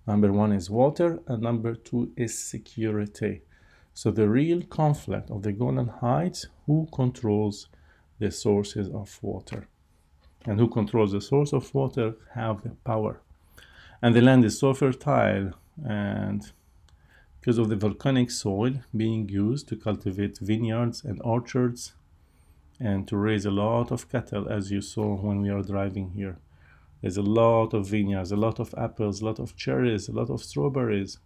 Number 0.07 0.33
one 0.33 0.51
is 0.51 0.71
water, 0.71 1.19
and 1.27 1.43
number 1.43 1.75
two 1.75 2.11
is 2.17 2.35
security. 2.35 3.43
So 3.93 4.11
the 4.11 4.27
real 4.27 4.61
conflict 4.63 5.29
of 5.29 5.43
the 5.43 5.51
Golan 5.51 5.87
Heights, 5.87 6.47
who 6.65 6.87
controls 6.91 7.69
the 8.19 8.31
sources 8.31 8.89
of 8.89 9.19
water? 9.21 9.67
And 10.45 10.59
who 10.59 10.67
controls 10.67 11.11
the 11.11 11.21
source 11.21 11.53
of 11.53 11.73
water 11.73 12.15
have 12.33 12.63
the 12.63 12.71
power. 12.83 13.21
And 14.01 14.15
the 14.15 14.21
land 14.21 14.43
is 14.43 14.59
so 14.59 14.73
fertile 14.73 15.53
and 15.85 16.51
because 17.39 17.57
of 17.57 17.69
the 17.69 17.75
volcanic 17.75 18.31
soil 18.31 18.73
being 18.95 19.27
used 19.29 19.67
to 19.67 19.75
cultivate 19.75 20.37
vineyards 20.39 21.03
and 21.03 21.21
orchards 21.23 21.93
and 22.79 23.07
to 23.07 23.17
raise 23.17 23.45
a 23.45 23.51
lot 23.51 23.91
of 23.91 24.09
cattle 24.09 24.47
as 24.49 24.71
you 24.71 24.81
saw 24.81 25.15
when 25.15 25.41
we 25.41 25.49
are 25.49 25.61
driving 25.61 26.11
here. 26.11 26.37
There's 27.01 27.17
a 27.17 27.21
lot 27.21 27.73
of 27.73 27.87
vineyards 27.87 28.31
a 28.31 28.37
lot 28.37 28.59
of 28.59 28.73
apples 28.77 29.21
a 29.21 29.25
lot 29.25 29.39
of 29.39 29.55
cherries 29.55 30.07
a 30.09 30.13
lot 30.13 30.29
of 30.29 30.41
strawberries 30.41 31.19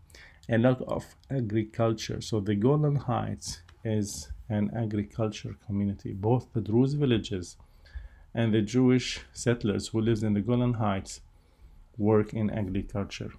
a 0.49 0.57
lot 0.57 0.81
of 0.83 1.05
agriculture 1.29 2.21
so 2.21 2.39
the 2.39 2.55
Golan 2.55 2.95
Heights 2.95 3.61
is 3.83 4.31
an 4.49 4.71
agriculture 4.75 5.55
community 5.65 6.13
both 6.13 6.47
the 6.53 6.61
Druze 6.61 6.93
villages 6.93 7.57
and 8.37 8.53
the 8.53 8.61
Jewish 8.61 9.21
settlers 9.33 9.87
who 9.87 9.99
lives 9.99 10.21
in 10.21 10.33
the 10.33 10.41
Golan 10.41 10.73
Heights 10.73 11.21
work 11.97 12.33
in 12.33 12.51
agriculture. 12.51 13.31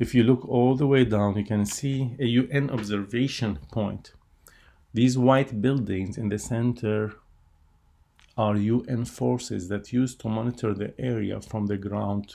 If 0.00 0.14
you 0.14 0.24
look 0.24 0.46
all 0.48 0.74
the 0.74 0.86
way 0.86 1.04
down, 1.04 1.36
you 1.36 1.44
can 1.44 1.64
see 1.64 2.16
a 2.18 2.26
UN 2.26 2.68
observation 2.70 3.60
point. 3.70 4.12
These 4.92 5.16
white 5.16 5.62
buildings 5.62 6.18
in 6.18 6.28
the 6.28 6.38
center 6.38 7.14
are 8.36 8.56
UN 8.56 9.04
forces 9.04 9.68
that 9.68 9.92
used 9.92 10.20
to 10.20 10.28
monitor 10.28 10.74
the 10.74 10.92
area 11.00 11.40
from 11.40 11.66
the 11.66 11.76
ground 11.76 12.34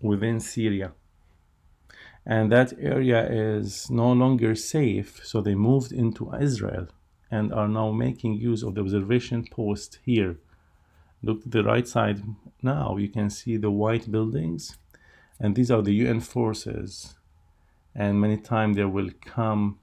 within 0.00 0.40
Syria. 0.40 0.92
And 2.26 2.52
that 2.52 2.72
area 2.78 3.26
is 3.28 3.90
no 3.90 4.12
longer 4.12 4.54
safe, 4.54 5.20
so 5.24 5.40
they 5.40 5.54
moved 5.54 5.92
into 5.92 6.34
Israel 6.34 6.88
and 7.30 7.52
are 7.52 7.68
now 7.68 7.92
making 7.92 8.34
use 8.34 8.62
of 8.62 8.74
the 8.74 8.82
observation 8.82 9.46
post 9.50 9.98
here. 10.04 10.36
Look 11.22 11.42
to 11.42 11.48
the 11.48 11.64
right 11.64 11.86
side 11.86 12.22
now, 12.62 12.96
you 12.96 13.08
can 13.08 13.30
see 13.30 13.56
the 13.56 13.70
white 13.70 14.10
buildings 14.10 14.76
and 15.40 15.56
these 15.56 15.70
are 15.70 15.82
the 15.82 15.94
UN 15.94 16.20
forces. 16.20 17.14
And 17.94 18.20
many 18.20 18.36
times 18.36 18.76
they 18.76 18.84
will 18.84 19.10
come 19.24 19.78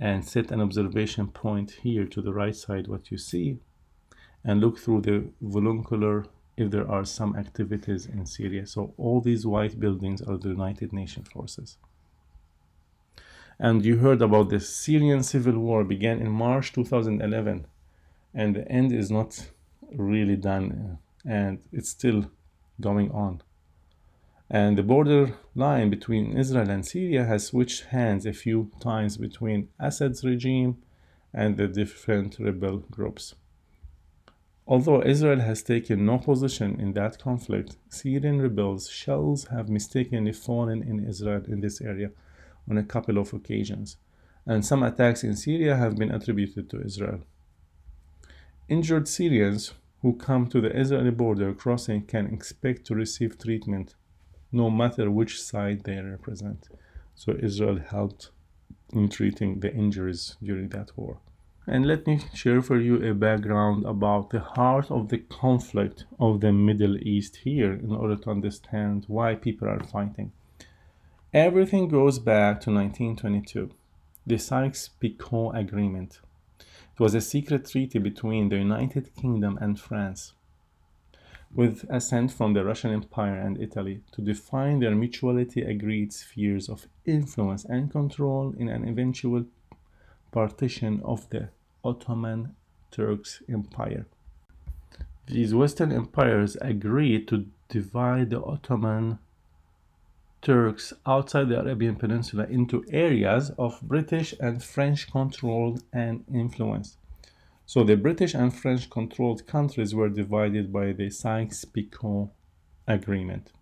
and 0.00 0.24
set 0.24 0.50
an 0.50 0.60
observation 0.60 1.28
point 1.28 1.70
here 1.82 2.04
to 2.04 2.20
the 2.20 2.32
right 2.32 2.54
side, 2.54 2.88
what 2.88 3.10
you 3.10 3.18
see, 3.18 3.58
and 4.44 4.60
look 4.60 4.78
through 4.78 5.02
the 5.02 5.30
binocular 5.40 6.26
if 6.58 6.70
there 6.70 6.90
are 6.90 7.04
some 7.04 7.36
activities 7.36 8.06
in 8.06 8.26
Syria. 8.26 8.66
So 8.66 8.92
all 8.98 9.20
these 9.20 9.46
white 9.46 9.78
buildings 9.78 10.20
are 10.22 10.36
the 10.36 10.48
United 10.48 10.92
Nations 10.92 11.28
forces. 11.28 11.78
And 13.60 13.84
you 13.84 13.98
heard 13.98 14.22
about 14.22 14.50
the 14.50 14.60
Syrian 14.60 15.22
civil 15.22 15.58
war 15.58 15.84
began 15.84 16.20
in 16.20 16.30
March 16.30 16.72
2011, 16.72 17.66
and 18.34 18.56
the 18.56 18.70
end 18.70 18.92
is 18.92 19.10
not 19.10 19.50
really 19.92 20.36
done, 20.36 20.98
uh, 21.26 21.28
and 21.28 21.58
it's 21.72 21.90
still 21.90 22.30
going 22.80 23.10
on. 23.10 23.42
And 24.50 24.78
the 24.78 24.82
border 24.82 25.34
line 25.54 25.90
between 25.90 26.36
Israel 26.36 26.70
and 26.70 26.86
Syria 26.86 27.24
has 27.24 27.46
switched 27.46 27.86
hands 27.86 28.24
a 28.26 28.32
few 28.32 28.70
times 28.80 29.16
between 29.16 29.68
Assad's 29.78 30.24
regime 30.24 30.78
and 31.34 31.56
the 31.56 31.68
different 31.68 32.38
rebel 32.38 32.78
groups. 32.90 33.34
Although 34.70 35.02
Israel 35.02 35.40
has 35.40 35.62
taken 35.62 36.04
no 36.04 36.18
position 36.18 36.78
in 36.78 36.92
that 36.92 37.18
conflict, 37.18 37.78
Syrian 37.88 38.42
rebels' 38.42 38.90
shells 38.90 39.46
have 39.46 39.70
mistakenly 39.70 40.32
fallen 40.32 40.82
in 40.82 41.06
Israel 41.08 41.42
in 41.48 41.60
this 41.62 41.80
area 41.80 42.10
on 42.68 42.76
a 42.76 42.84
couple 42.84 43.16
of 43.16 43.32
occasions, 43.32 43.96
and 44.44 44.62
some 44.62 44.82
attacks 44.82 45.24
in 45.24 45.34
Syria 45.36 45.74
have 45.76 45.96
been 45.96 46.10
attributed 46.10 46.68
to 46.68 46.82
Israel. 46.84 47.20
Injured 48.68 49.08
Syrians 49.08 49.72
who 50.02 50.14
come 50.14 50.46
to 50.48 50.60
the 50.60 50.78
Israeli 50.78 51.12
border 51.12 51.54
crossing 51.54 52.02
can 52.02 52.26
expect 52.26 52.84
to 52.86 52.94
receive 52.94 53.38
treatment 53.38 53.94
no 54.52 54.68
matter 54.68 55.10
which 55.10 55.40
side 55.42 55.84
they 55.84 55.98
represent. 55.98 56.68
So 57.14 57.34
Israel 57.42 57.78
helped 57.78 58.30
in 58.92 59.08
treating 59.08 59.60
the 59.60 59.72
injuries 59.72 60.36
during 60.42 60.68
that 60.68 60.90
war. 60.94 61.20
And 61.70 61.84
let 61.84 62.06
me 62.06 62.18
share 62.32 62.62
for 62.62 62.80
you 62.80 62.96
a 63.04 63.12
background 63.12 63.84
about 63.84 64.30
the 64.30 64.40
heart 64.40 64.90
of 64.90 65.10
the 65.10 65.18
conflict 65.18 66.06
of 66.18 66.40
the 66.40 66.50
Middle 66.50 66.96
East 66.96 67.36
here 67.44 67.74
in 67.74 67.92
order 67.92 68.16
to 68.16 68.30
understand 68.30 69.04
why 69.06 69.34
people 69.34 69.68
are 69.68 69.84
fighting. 69.84 70.32
Everything 71.34 71.88
goes 71.88 72.18
back 72.18 72.62
to 72.62 72.70
1922, 72.70 73.70
the 74.26 74.38
Sykes-Picot 74.38 75.54
Agreement. 75.54 76.20
It 76.58 77.00
was 77.00 77.14
a 77.14 77.20
secret 77.20 77.66
treaty 77.66 77.98
between 77.98 78.48
the 78.48 78.56
United 78.56 79.14
Kingdom 79.14 79.58
and 79.60 79.78
France 79.78 80.32
with 81.54 81.84
assent 81.90 82.32
from 82.32 82.54
the 82.54 82.64
Russian 82.64 82.92
Empire 82.92 83.36
and 83.36 83.60
Italy 83.60 84.00
to 84.12 84.22
define 84.22 84.80
their 84.80 84.94
mutuality 84.94 85.60
agreed 85.60 86.14
spheres 86.14 86.70
of 86.70 86.88
influence 87.04 87.66
and 87.66 87.90
control 87.90 88.54
in 88.58 88.70
an 88.70 88.88
eventual 88.88 89.44
partition 90.32 91.02
of 91.04 91.28
the 91.28 91.50
Ottoman 91.88 92.54
Turks 92.90 93.42
Empire. 93.48 94.06
These 95.26 95.54
Western 95.54 95.92
empires 95.92 96.56
agreed 96.60 97.28
to 97.28 97.46
divide 97.68 98.30
the 98.30 98.42
Ottoman 98.42 99.18
Turks 100.40 100.92
outside 101.06 101.48
the 101.48 101.60
Arabian 101.60 101.96
Peninsula 101.96 102.44
into 102.44 102.84
areas 102.90 103.50
of 103.58 103.80
British 103.82 104.34
and 104.38 104.62
French 104.62 105.10
control 105.10 105.78
and 105.92 106.24
influence. 106.32 106.96
So 107.66 107.84
the 107.84 107.96
British 107.96 108.34
and 108.34 108.54
French 108.54 108.88
controlled 108.88 109.46
countries 109.46 109.94
were 109.94 110.08
divided 110.08 110.72
by 110.72 110.92
the 110.92 111.10
Sykes-Picot 111.10 112.28
Agreement. 112.86 113.52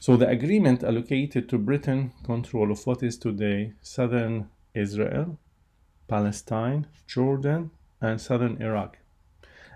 So 0.00 0.16
the 0.16 0.28
agreement 0.28 0.82
allocated 0.82 1.48
to 1.48 1.58
Britain 1.58 2.12
control 2.24 2.72
of 2.72 2.86
what 2.86 3.02
is 3.02 3.16
today 3.18 3.74
southern 3.82 4.48
Israel, 4.74 5.38
Palestine, 6.08 6.86
Jordan, 7.06 7.70
and 8.00 8.20
southern 8.20 8.60
Iraq. 8.60 8.98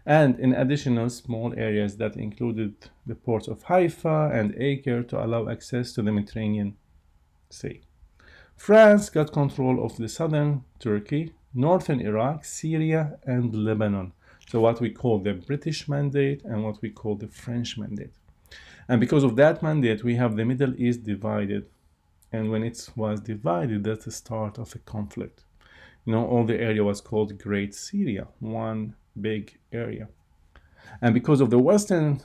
And 0.04 0.40
in 0.40 0.52
additional 0.52 1.10
small 1.10 1.54
areas 1.56 1.96
that 1.98 2.16
included 2.16 2.74
the 3.06 3.14
ports 3.14 3.46
of 3.46 3.62
Haifa 3.64 4.30
and 4.32 4.54
Acre 4.56 5.02
to 5.04 5.24
allow 5.24 5.48
access 5.48 5.92
to 5.92 6.02
the 6.02 6.10
Mediterranean 6.10 6.76
Sea. 7.50 7.82
France 8.56 9.10
got 9.10 9.32
control 9.32 9.84
of 9.84 9.96
the 9.96 10.08
southern 10.08 10.64
Turkey, 10.78 11.32
northern 11.54 12.00
Iraq, 12.00 12.44
Syria, 12.44 13.18
and 13.24 13.54
Lebanon. 13.54 14.12
So, 14.48 14.60
what 14.60 14.80
we 14.80 14.90
call 14.90 15.18
the 15.20 15.34
British 15.34 15.88
Mandate 15.88 16.42
and 16.44 16.64
what 16.64 16.82
we 16.82 16.90
call 16.90 17.14
the 17.14 17.28
French 17.28 17.78
Mandate. 17.78 18.12
And 18.88 19.00
because 19.00 19.24
of 19.24 19.36
that 19.36 19.62
mandate, 19.62 20.04
we 20.04 20.16
have 20.16 20.36
the 20.36 20.44
Middle 20.44 20.74
East 20.76 21.04
divided. 21.04 21.66
And 22.32 22.50
when 22.50 22.62
it 22.62 22.88
was 22.96 23.20
divided, 23.20 23.84
that's 23.84 24.04
the 24.04 24.10
start 24.10 24.58
of 24.58 24.74
a 24.74 24.78
conflict. 24.78 25.44
You 26.04 26.12
know, 26.12 26.26
all 26.26 26.44
the 26.44 26.60
area 26.60 26.82
was 26.82 27.00
called 27.00 27.38
Great 27.38 27.74
Syria, 27.74 28.26
one 28.40 28.94
big 29.20 29.58
area. 29.72 30.08
And 31.00 31.14
because 31.14 31.40
of 31.40 31.50
the 31.50 31.58
Western 31.58 32.20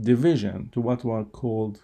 division 0.00 0.68
to 0.72 0.80
what 0.80 1.04
were 1.04 1.24
called 1.24 1.82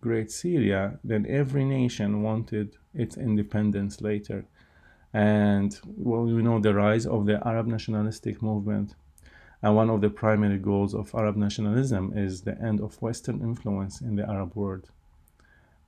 Great 0.00 0.30
Syria, 0.30 0.98
then 1.04 1.26
every 1.28 1.64
nation 1.64 2.22
wanted 2.22 2.76
its 2.94 3.16
independence 3.16 4.00
later. 4.00 4.44
And 5.14 5.78
well, 5.84 6.26
you 6.26 6.42
know 6.42 6.58
the 6.58 6.74
rise 6.74 7.06
of 7.06 7.26
the 7.26 7.46
Arab 7.46 7.66
nationalistic 7.66 8.42
movement. 8.42 8.94
And 9.62 9.76
one 9.76 9.90
of 9.90 10.00
the 10.00 10.10
primary 10.10 10.58
goals 10.58 10.94
of 10.94 11.14
Arab 11.14 11.36
nationalism 11.36 12.12
is 12.16 12.42
the 12.42 12.60
end 12.60 12.80
of 12.80 13.00
Western 13.00 13.40
influence 13.40 14.00
in 14.00 14.16
the 14.16 14.28
Arab 14.28 14.56
world 14.56 14.90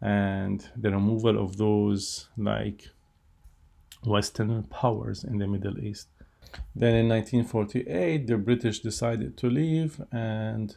and 0.04 0.68
the 0.76 0.90
removal 0.90 1.42
of 1.42 1.56
those 1.56 2.28
like 2.36 2.90
Western 4.06 4.62
powers 4.64 5.24
in 5.24 5.38
the 5.38 5.46
Middle 5.46 5.78
East. 5.78 6.08
Then 6.74 6.94
in 6.94 7.08
1948, 7.08 8.26
the 8.26 8.36
British 8.36 8.80
decided 8.80 9.36
to 9.38 9.50
leave, 9.50 10.00
and 10.12 10.76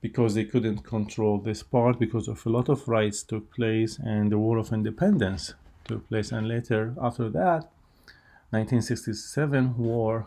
because 0.00 0.34
they 0.34 0.44
couldn't 0.44 0.84
control 0.84 1.38
this 1.38 1.62
part, 1.62 1.98
because 1.98 2.28
of 2.28 2.44
a 2.46 2.48
lot 2.50 2.68
of 2.68 2.86
riots 2.86 3.22
took 3.22 3.52
place, 3.52 3.98
and 3.98 4.30
the 4.30 4.38
War 4.38 4.58
of 4.58 4.72
Independence 4.72 5.54
took 5.84 6.08
place, 6.08 6.30
and 6.30 6.46
later 6.46 6.94
after 7.00 7.28
that, 7.30 7.70
1967 8.50 9.76
war 9.76 10.26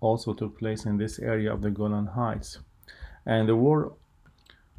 also 0.00 0.34
took 0.34 0.58
place 0.58 0.84
in 0.86 0.96
this 0.96 1.18
area 1.18 1.52
of 1.52 1.62
the 1.62 1.70
Golan 1.70 2.06
Heights, 2.06 2.58
and 3.24 3.48
the 3.48 3.54
war 3.54 3.92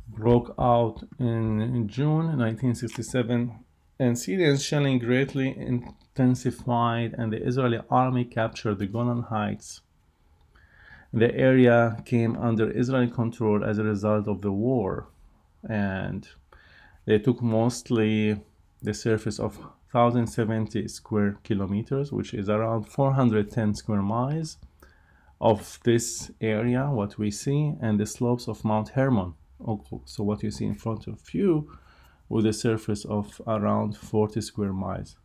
broke 0.09 0.53
out 0.59 1.03
in 1.19 1.88
June 1.88 2.38
1967, 2.38 3.53
and 4.01 4.17
Syrian 4.17 4.58
shelling 4.58 4.98
greatly 4.98 5.55
intensified, 5.55 7.13
and 7.20 7.31
the 7.31 7.46
Israeli 7.46 7.79
army 7.88 8.25
captured 8.25 8.79
the 8.79 8.88
Golan 8.88 9.22
Heights. 9.22 9.81
The 11.13 11.31
area 11.36 12.01
came 12.03 12.36
under 12.36 12.75
Israeli 12.75 13.12
control 13.12 13.63
as 13.63 13.77
a 13.77 13.84
result 13.84 14.27
of 14.27 14.41
the 14.41 14.51
war, 14.51 15.08
and 15.70 16.27
they 17.05 17.20
took 17.20 17.43
mostly 17.43 18.41
the 18.81 18.96
surface 18.96 19.39
of 19.39 19.58
1070 19.91 20.88
square 20.88 21.38
kilometers, 21.43 22.12
which 22.12 22.34
is 22.34 22.50
around 22.50 22.86
410 22.86 23.75
square 23.75 24.01
miles 24.01 24.58
of 25.39 25.79
this 25.84 26.31
area, 26.41 26.89
what 26.89 27.20
we 27.20 27.29
see, 27.29 27.75
and 27.79 28.00
the 28.00 28.08
slopes 28.08 28.48
of 28.48 28.65
Mount 28.65 28.89
Hermon. 28.89 29.36
So 30.05 30.24
what 30.24 30.41
you 30.41 30.50
see 30.50 30.65
in 30.65 30.74
front 30.74 31.05
of 31.05 31.36
you 31.36 31.70
with 32.31 32.45
a 32.45 32.53
surface 32.53 33.03
of 33.03 33.41
around 33.45 33.97
40 33.97 34.39
square 34.39 34.71
miles. 34.71 35.17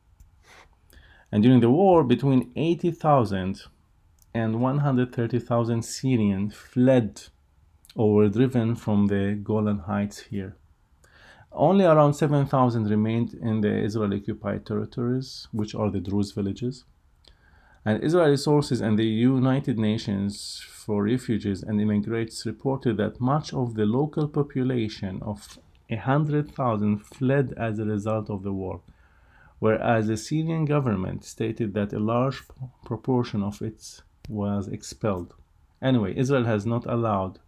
And 1.30 1.42
during 1.42 1.60
the 1.60 1.70
war, 1.70 2.02
between 2.02 2.50
80,000 2.56 3.62
and 4.34 4.60
130,000 4.60 5.82
Syrians 5.84 6.54
fled 6.54 7.22
or 7.94 8.12
were 8.12 8.28
driven 8.28 8.74
from 8.74 9.06
the 9.06 9.38
Golan 9.42 9.78
Heights 9.78 10.18
here. 10.18 10.56
Only 11.52 11.84
around 11.84 12.14
7,000 12.14 12.90
remained 12.90 13.34
in 13.34 13.60
the 13.60 13.72
Israeli 13.72 14.18
occupied 14.18 14.66
territories, 14.66 15.48
which 15.52 15.74
are 15.74 15.90
the 15.90 16.00
Druze 16.00 16.32
villages. 16.32 16.84
And 17.84 18.02
Israeli 18.02 18.36
sources 18.36 18.80
and 18.80 18.98
the 18.98 19.06
United 19.06 19.78
Nations 19.78 20.60
for 20.66 21.04
Refugees 21.04 21.62
and 21.62 21.80
Immigrants 21.80 22.44
reported 22.44 22.96
that 22.96 23.20
much 23.20 23.54
of 23.54 23.74
the 23.74 23.86
local 23.86 24.26
population 24.26 25.22
of 25.22 25.58
100,000 25.88 26.98
fled 26.98 27.54
as 27.56 27.78
a 27.78 27.84
result 27.84 28.28
of 28.30 28.42
the 28.42 28.52
war, 28.52 28.80
whereas 29.58 30.06
the 30.06 30.16
Syrian 30.16 30.64
government 30.64 31.24
stated 31.24 31.74
that 31.74 31.92
a 31.92 31.98
large 31.98 32.42
proportion 32.84 33.42
of 33.42 33.62
it 33.62 34.02
was 34.28 34.68
expelled. 34.68 35.34
Anyway, 35.80 36.16
Israel 36.16 36.44
has 36.44 36.66
not 36.66 36.86
allowed 36.86 37.38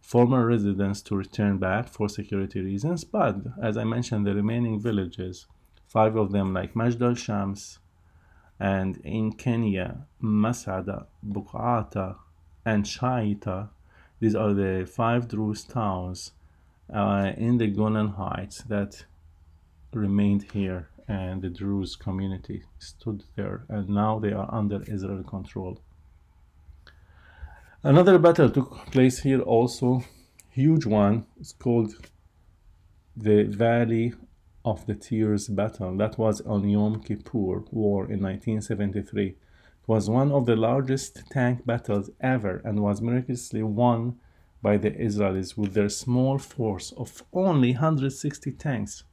former 0.00 0.46
residents 0.46 1.00
to 1.02 1.16
return 1.16 1.58
back 1.58 1.88
for 1.88 2.08
security 2.08 2.60
reasons, 2.60 3.04
but 3.04 3.36
as 3.60 3.76
I 3.76 3.84
mentioned, 3.84 4.26
the 4.26 4.34
remaining 4.34 4.78
villages, 4.78 5.46
five 5.86 6.14
of 6.14 6.30
them 6.30 6.52
like 6.52 6.76
Majd 6.76 7.02
al-Shams, 7.02 7.78
and 8.60 9.00
Ein 9.04 9.32
Qiniyye, 9.32 10.04
Mas'ade, 10.22 11.06
Buqata, 11.26 12.16
and 12.64 12.84
Shaita, 12.84 13.70
these 14.20 14.34
are 14.34 14.52
the 14.54 14.86
five 14.90 15.26
Druze 15.28 15.64
towns 15.64 16.32
uh, 16.92 17.32
in 17.36 17.58
the 17.58 17.68
Golan 17.68 18.08
Heights 18.08 18.62
that 18.64 19.04
remained 19.92 20.50
here, 20.52 20.88
and 21.06 21.42
the 21.42 21.50
Druze 21.50 21.96
community 21.96 22.64
stood 22.78 23.24
there, 23.36 23.64
and 23.68 23.88
now 23.88 24.18
they 24.18 24.32
are 24.32 24.48
under 24.52 24.82
Israel 24.86 25.22
control. 25.22 25.80
Another 27.82 28.18
battle 28.18 28.48
took 28.48 28.86
place 28.90 29.20
here 29.20 29.40
also, 29.40 30.04
huge 30.50 30.86
one. 30.86 31.26
It's 31.38 31.52
called 31.52 31.92
the 33.16 33.44
Valley 33.44 34.14
of 34.64 34.86
the 34.86 34.94
Tears 34.94 35.48
battle. 35.48 35.96
That 35.96 36.18
was 36.18 36.40
on 36.40 36.68
Yom 36.68 37.02
Kippur 37.02 37.64
War 37.70 38.04
in 38.04 38.22
1973. 38.22 39.26
It 39.26 39.36
was 39.86 40.08
one 40.08 40.32
of 40.32 40.46
the 40.46 40.56
largest 40.56 41.24
tank 41.30 41.66
battles 41.66 42.10
ever 42.20 42.62
and 42.64 42.80
was 42.80 43.02
miraculously 43.02 43.62
won 43.62 44.18
by 44.64 44.78
the 44.78 44.92
Israelis 44.92 45.58
with 45.58 45.74
their 45.74 45.90
small 45.90 46.38
force 46.38 46.90
of 46.96 47.22
only 47.34 47.72
160 47.72 48.50
tanks. 48.52 49.04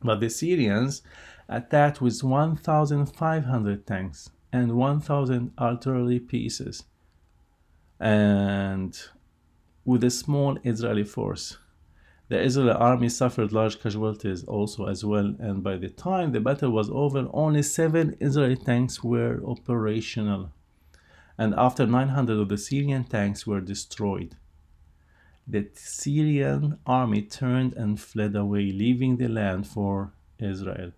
But 0.00 0.20
the 0.20 0.30
Syrians 0.30 1.02
attacked 1.48 2.00
with 2.00 2.22
1,500 2.22 3.84
tanks 3.84 4.30
and 4.52 4.76
1,000 4.76 5.52
artillery 5.58 6.20
pieces 6.20 6.84
and 7.98 8.96
with 9.84 10.04
a 10.04 10.10
small 10.10 10.56
Israeli 10.62 11.02
force. 11.04 11.58
The 12.28 12.40
Israeli 12.40 12.70
army 12.70 13.08
suffered 13.08 13.52
large 13.52 13.82
casualties 13.82 14.44
also 14.44 14.86
as 14.86 15.04
well, 15.04 15.34
and 15.40 15.64
by 15.64 15.78
the 15.78 15.88
time 15.88 16.30
the 16.30 16.40
battle 16.40 16.70
was 16.70 16.88
over, 16.90 17.28
only 17.32 17.62
seven 17.64 18.16
Israeli 18.20 18.54
tanks 18.54 19.02
were 19.02 19.42
operational, 19.44 20.52
and 21.36 21.54
after 21.56 21.86
900 21.88 22.38
of 22.38 22.48
the 22.48 22.56
Syrian 22.56 23.02
tanks 23.02 23.48
were 23.48 23.60
destroyed. 23.60 24.36
The 25.50 25.68
Syrian 25.74 26.78
army 26.86 27.22
turned 27.22 27.72
and 27.72 27.98
fled 27.98 28.36
away, 28.36 28.70
leaving 28.70 29.16
the 29.16 29.26
land 29.26 29.66
for 29.66 30.12
Israel. 30.38 30.92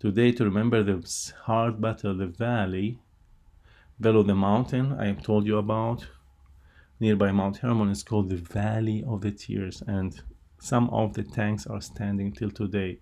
Today, 0.00 0.32
to 0.32 0.44
remember 0.44 0.82
the 0.82 0.98
hard 1.44 1.80
battle, 1.80 2.16
the 2.16 2.26
valley 2.26 2.98
below 4.00 4.24
the 4.24 4.34
mountain 4.34 4.92
I 4.92 5.06
have 5.06 5.22
told 5.22 5.46
you 5.46 5.58
about, 5.58 6.04
nearby 6.98 7.30
Mount 7.30 7.58
Hermon, 7.58 7.90
is 7.90 8.02
called 8.02 8.28
the 8.28 8.34
Valley 8.34 9.04
of 9.06 9.20
the 9.20 9.30
Tears, 9.30 9.84
and 9.86 10.20
some 10.58 10.90
of 10.90 11.14
the 11.14 11.22
tanks 11.22 11.64
are 11.68 11.80
standing 11.80 12.32
till 12.32 12.50
today 12.50 12.98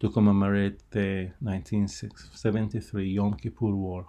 to 0.00 0.10
commemorate 0.10 0.80
the 0.90 1.30
1973 1.38 3.08
Yom 3.08 3.34
Kippur 3.34 3.70
War. 3.70 4.08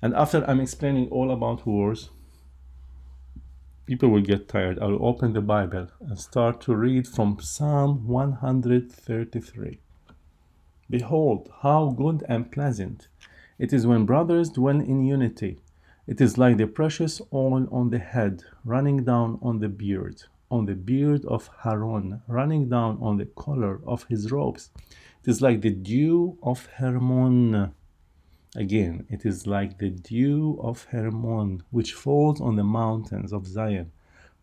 And 0.00 0.14
after 0.14 0.42
I'm 0.48 0.60
explaining 0.60 1.08
all 1.10 1.30
about 1.32 1.66
wars, 1.66 2.08
people 3.86 4.08
will 4.08 4.22
get 4.22 4.48
tired. 4.48 4.78
I'll 4.78 5.04
open 5.04 5.32
the 5.32 5.40
Bible 5.40 5.88
and 6.00 6.18
start 6.18 6.60
to 6.62 6.76
read 6.76 7.08
from 7.08 7.38
Psalm 7.40 8.06
133. 8.06 9.80
Behold, 10.88 11.50
how 11.62 11.90
good 11.90 12.24
and 12.28 12.50
pleasant 12.52 13.08
it 13.58 13.72
is 13.72 13.86
when 13.86 14.06
brothers 14.06 14.50
dwell 14.50 14.80
in 14.80 15.04
unity. 15.04 15.58
It 16.06 16.20
is 16.20 16.36
like 16.36 16.56
the 16.56 16.66
precious 16.66 17.20
oil 17.32 17.68
on 17.70 17.90
the 17.90 17.98
head, 17.98 18.42
running 18.64 19.04
down 19.04 19.38
on 19.40 19.60
the 19.60 19.68
beard, 19.68 20.22
on 20.50 20.66
the 20.66 20.74
beard 20.74 21.24
of 21.26 21.48
Aaron, 21.64 22.22
running 22.26 22.68
down 22.68 22.98
on 23.00 23.18
the 23.18 23.26
collar 23.26 23.80
of 23.86 24.04
his 24.08 24.32
robes. 24.32 24.70
It 25.24 25.30
is 25.30 25.40
like 25.40 25.60
the 25.60 25.70
dew 25.70 26.38
of 26.42 26.66
Hermon. 26.76 27.72
Again, 28.54 29.06
it 29.08 29.24
is 29.24 29.46
like 29.46 29.78
the 29.78 29.88
dew 29.88 30.58
of 30.60 30.84
Hermon, 30.90 31.62
which 31.70 31.94
falls 31.94 32.38
on 32.40 32.56
the 32.56 32.64
mountains 32.64 33.32
of 33.32 33.46
Zion. 33.46 33.92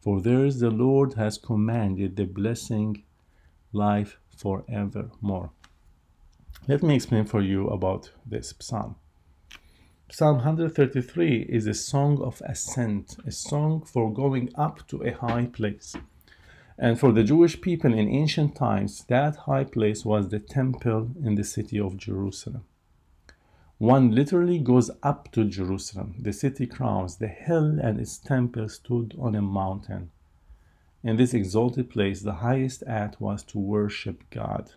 For 0.01 0.19
there 0.19 0.49
the 0.51 0.71
Lord 0.71 1.13
has 1.13 1.37
commanded 1.37 2.15
the 2.15 2.25
blessing, 2.25 3.03
life 3.71 4.17
forevermore. 4.35 5.51
Let 6.67 6.81
me 6.81 6.95
explain 6.95 7.25
for 7.25 7.41
you 7.41 7.67
about 7.67 8.11
this 8.25 8.53
psalm. 8.59 8.95
Psalm 10.11 10.37
133 10.37 11.41
is 11.47 11.67
a 11.67 11.73
song 11.75 12.19
of 12.23 12.41
ascent, 12.45 13.17
a 13.27 13.31
song 13.31 13.81
for 13.81 14.11
going 14.11 14.49
up 14.55 14.87
to 14.87 15.03
a 15.03 15.11
high 15.11 15.45
place. 15.45 15.95
And 16.79 16.99
for 16.99 17.11
the 17.11 17.23
Jewish 17.23 17.61
people 17.61 17.93
in 17.93 18.07
ancient 18.07 18.55
times, 18.55 19.03
that 19.07 19.35
high 19.35 19.65
place 19.65 20.03
was 20.03 20.29
the 20.29 20.39
temple 20.39 21.11
in 21.23 21.35
the 21.35 21.43
city 21.43 21.79
of 21.79 21.97
Jerusalem. 21.97 22.63
One 23.79 24.11
literally 24.11 24.59
goes 24.59 24.91
up 25.03 25.31
to 25.31 25.45
Jerusalem. 25.45 26.15
The 26.19 26.33
city 26.33 26.67
crowns 26.67 27.15
the 27.15 27.29
hill, 27.29 27.79
and 27.79 27.97
its 27.97 28.17
temple 28.17 28.67
stood 28.67 29.15
on 29.17 29.35
a 29.35 29.41
mountain. 29.41 30.11
In 31.01 31.15
this 31.15 31.33
exalted 31.33 31.89
place, 31.89 32.21
the 32.21 32.33
highest 32.33 32.83
act 32.85 33.21
was 33.21 33.41
to 33.43 33.57
worship 33.57 34.29
God. 34.31 34.73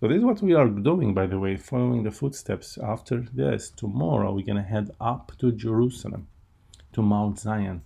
So 0.00 0.08
this 0.08 0.16
is 0.16 0.24
what 0.24 0.40
we 0.40 0.54
are 0.54 0.68
doing, 0.68 1.12
by 1.12 1.26
the 1.26 1.38
way, 1.38 1.58
following 1.58 2.02
the 2.02 2.10
footsteps. 2.10 2.78
After 2.78 3.20
this, 3.20 3.68
tomorrow 3.68 4.32
we're 4.32 4.46
gonna 4.46 4.62
head 4.62 4.90
up 4.98 5.32
to 5.36 5.52
Jerusalem, 5.52 6.28
to 6.94 7.02
Mount 7.02 7.40
Zion. 7.40 7.82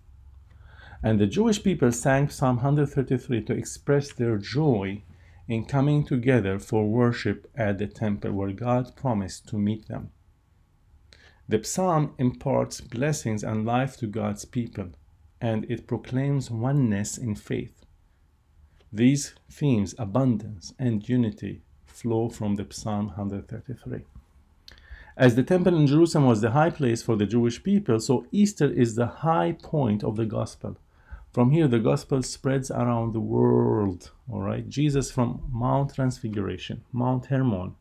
And 1.03 1.19
the 1.19 1.27
Jewish 1.27 1.65
people 1.65 1.91
sang 1.91 2.29
Psalm 2.29 2.59
133 2.59 3.43
to 3.43 3.55
express 3.55 4.13
their 4.13 4.39
joy 4.39 5.03
in 5.51 5.65
coming 5.65 6.05
together 6.05 6.61
for 6.61 6.89
worship 6.89 7.51
at 7.57 7.79
the 7.79 7.87
temple 7.89 8.31
where 8.31 8.53
God 8.53 8.95
promised 8.95 9.49
to 9.49 9.59
meet 9.59 9.89
them. 9.89 10.11
The 11.49 11.65
psalm 11.65 12.15
imparts 12.19 12.81
blessings 12.81 13.43
and 13.43 13.67
life 13.67 13.97
to 13.97 14.07
God's 14.07 14.45
people, 14.45 14.91
and 15.41 15.69
it 15.69 15.89
proclaims 15.89 16.53
oneness 16.53 17.19
in 17.19 17.35
faith. 17.35 17.85
These 18.93 19.35
themes, 19.51 19.93
abundance 19.99 20.73
and 20.79 21.09
unity, 21.09 21.63
flow 21.85 22.29
from 22.29 22.55
the 22.55 22.67
Psalm 22.71 23.07
133. 23.07 24.05
As 25.17 25.35
the 25.35 25.43
temple 25.43 25.77
in 25.77 25.89
Jerusalem 25.89 26.27
was 26.27 26.41
the 26.41 26.53
high 26.53 26.71
place 26.71 27.03
for 27.03 27.17
the 27.17 27.27
Jewish 27.27 27.61
people, 27.61 27.99
so 27.99 28.25
Easter 28.31 28.71
is 28.71 28.95
the 28.95 29.07
high 29.07 29.57
point 29.61 30.05
of 30.05 30.15
the 30.15 30.27
gospel. 30.27 30.77
From 31.33 31.53
here, 31.53 31.69
the 31.69 31.79
gospel 31.79 32.25
spreads 32.25 32.73
around 32.73 33.13
the 33.13 33.21
world. 33.21 34.11
All 34.29 34.41
right, 34.41 34.69
Jesus 34.69 35.13
from 35.13 35.49
Mount 35.53 35.95
Transfiguration, 35.95 36.83
Mount 36.91 37.27
Hermon. 37.27 37.77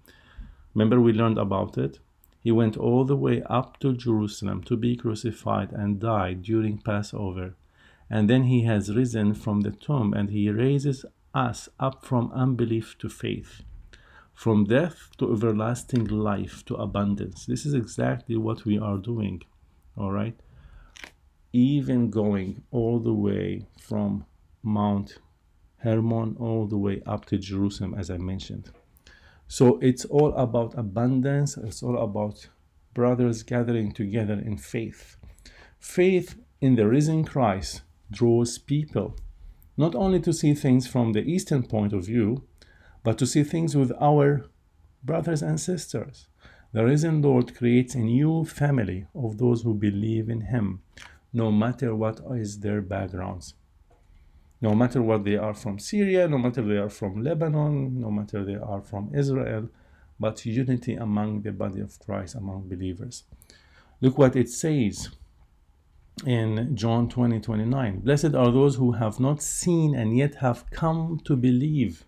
Remember, 0.75 1.01
we 1.01 1.13
learned 1.13 1.39
about 1.39 1.75
it. 1.75 1.97
He 2.41 2.51
went 2.51 2.77
all 2.77 3.05
the 3.05 3.15
way 3.15 3.41
up 3.49 3.79
to 3.79 3.97
Jerusalem 3.97 4.61
to 4.65 4.77
be 4.77 4.95
crucified 4.95 5.71
and 5.71 5.99
died 5.99 6.43
during 6.43 6.77
Passover. 6.77 7.55
And 8.07 8.29
then 8.29 8.43
he 8.43 8.65
has 8.65 8.95
risen 8.95 9.33
from 9.33 9.61
the 9.61 9.71
tomb 9.71 10.13
and 10.13 10.29
he 10.29 10.51
raises 10.51 11.03
us 11.33 11.69
up 11.79 12.05
from 12.05 12.31
unbelief 12.31 12.99
to 12.99 13.09
faith, 13.09 13.63
from 14.31 14.65
death 14.65 15.09
to 15.17 15.33
everlasting 15.33 16.05
life 16.05 16.63
to 16.65 16.75
abundance. 16.75 17.47
This 17.47 17.65
is 17.65 17.73
exactly 17.73 18.37
what 18.37 18.65
we 18.65 18.77
are 18.77 18.99
doing. 18.99 19.41
All 19.97 20.11
right 20.11 20.39
even 21.53 22.09
going 22.09 22.63
all 22.71 22.99
the 22.99 23.13
way 23.13 23.65
from 23.79 24.25
Mount 24.63 25.17
Hermon 25.77 26.35
all 26.39 26.67
the 26.67 26.77
way 26.77 27.01
up 27.05 27.25
to 27.25 27.37
Jerusalem, 27.37 27.95
as 27.97 28.09
I 28.09 28.17
mentioned. 28.17 28.69
So 29.47 29.79
it's 29.81 30.05
all 30.05 30.33
about 30.33 30.77
abundance, 30.77 31.57
it's 31.57 31.81
all 31.81 31.97
about 31.97 32.47
brothers 32.93 33.43
gathering 33.43 33.91
together 33.91 34.33
in 34.33 34.57
faith. 34.57 35.15
Faith 35.79 36.35
in 36.61 36.75
the 36.75 36.87
risen 36.87 37.23
Christ 37.23 37.81
draws 38.11 38.57
people 38.57 39.15
not 39.77 39.95
only 39.95 40.19
to 40.19 40.33
see 40.33 40.53
things 40.53 40.87
from 40.87 41.13
the 41.13 41.21
Eastern 41.21 41.63
point 41.63 41.93
of 41.93 42.05
view, 42.05 42.43
but 43.01 43.17
to 43.17 43.25
see 43.25 43.43
things 43.43 43.77
with 43.77 43.93
our 44.01 44.45
brothers 45.03 45.41
and 45.41 45.57
sisters. 45.57 46.27
The 46.73 46.83
risen 46.83 47.21
Lord 47.21 47.55
creates 47.55 47.95
a 47.95 47.99
new 47.99 48.43
family 48.43 49.07
of 49.15 49.37
those 49.37 49.61
who 49.61 49.73
believe 49.73 50.29
in 50.29 50.41
Him, 50.41 50.81
no 51.33 51.51
matter 51.51 51.95
what 51.95 52.19
is 52.31 52.59
their 52.59 52.81
backgrounds. 52.81 53.53
No 54.61 54.75
matter 54.75 55.01
what 55.01 55.23
they 55.23 55.37
are 55.37 55.53
from 55.53 55.79
Syria, 55.79 56.27
no 56.27 56.37
matter 56.37 56.61
they 56.61 56.77
are 56.77 56.89
from 56.89 57.23
Lebanon, 57.23 58.01
no 58.01 58.11
matter 58.11 58.43
they 58.43 58.55
are 58.55 58.81
from 58.81 59.11
Israel, 59.15 59.69
but 60.19 60.45
unity 60.45 60.95
among 60.95 61.43
the 61.43 61.51
body 61.51 61.79
of 61.79 61.97
Christ, 61.99 62.35
among 62.35 62.67
believers. 62.67 63.23
Look 64.01 64.17
what 64.17 64.35
it 64.35 64.49
says 64.49 65.09
in 66.25 66.75
John 66.75 67.07
20 67.07 67.39
29. 67.39 67.99
Blessed 67.99 68.35
are 68.35 68.51
those 68.51 68.75
who 68.75 68.93
have 68.93 69.19
not 69.19 69.41
seen 69.41 69.95
and 69.95 70.17
yet 70.17 70.35
have 70.35 70.69
come 70.71 71.21
to 71.25 71.37
believe. 71.37 72.05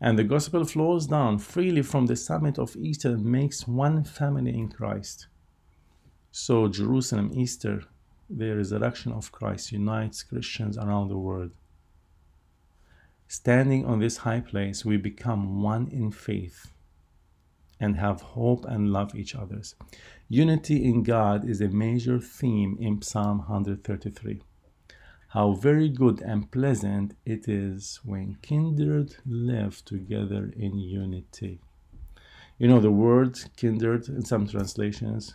And 0.00 0.18
the 0.18 0.24
gospel 0.24 0.64
flows 0.64 1.06
down 1.06 1.38
freely 1.38 1.82
from 1.82 2.06
the 2.06 2.16
summit 2.16 2.58
of 2.58 2.76
Easter 2.76 3.10
and 3.10 3.24
makes 3.24 3.66
one 3.66 4.04
family 4.04 4.54
in 4.54 4.68
Christ. 4.68 5.26
So, 6.38 6.68
Jerusalem, 6.68 7.30
Easter, 7.32 7.84
the 8.28 8.54
resurrection 8.54 9.10
of 9.10 9.32
Christ 9.32 9.72
unites 9.72 10.22
Christians 10.22 10.76
around 10.76 11.08
the 11.08 11.16
world. 11.16 11.52
Standing 13.26 13.86
on 13.86 14.00
this 14.00 14.18
high 14.18 14.40
place, 14.40 14.84
we 14.84 14.98
become 14.98 15.62
one 15.62 15.88
in 15.88 16.10
faith 16.10 16.72
and 17.80 17.96
have 17.96 18.20
hope 18.20 18.66
and 18.66 18.92
love 18.92 19.14
each 19.14 19.34
others. 19.34 19.76
Unity 20.28 20.84
in 20.84 21.04
God 21.04 21.48
is 21.48 21.62
a 21.62 21.68
major 21.68 22.20
theme 22.20 22.76
in 22.78 23.00
Psalm 23.00 23.38
133. 23.38 24.42
How 25.28 25.54
very 25.54 25.88
good 25.88 26.20
and 26.20 26.52
pleasant 26.52 27.16
it 27.24 27.48
is 27.48 28.00
when 28.04 28.36
kindred 28.42 29.16
live 29.24 29.82
together 29.86 30.52
in 30.54 30.78
unity. 30.78 31.60
You 32.58 32.68
know, 32.68 32.80
the 32.80 32.92
word 32.92 33.38
kindred 33.56 34.10
in 34.10 34.22
some 34.26 34.46
translations 34.46 35.34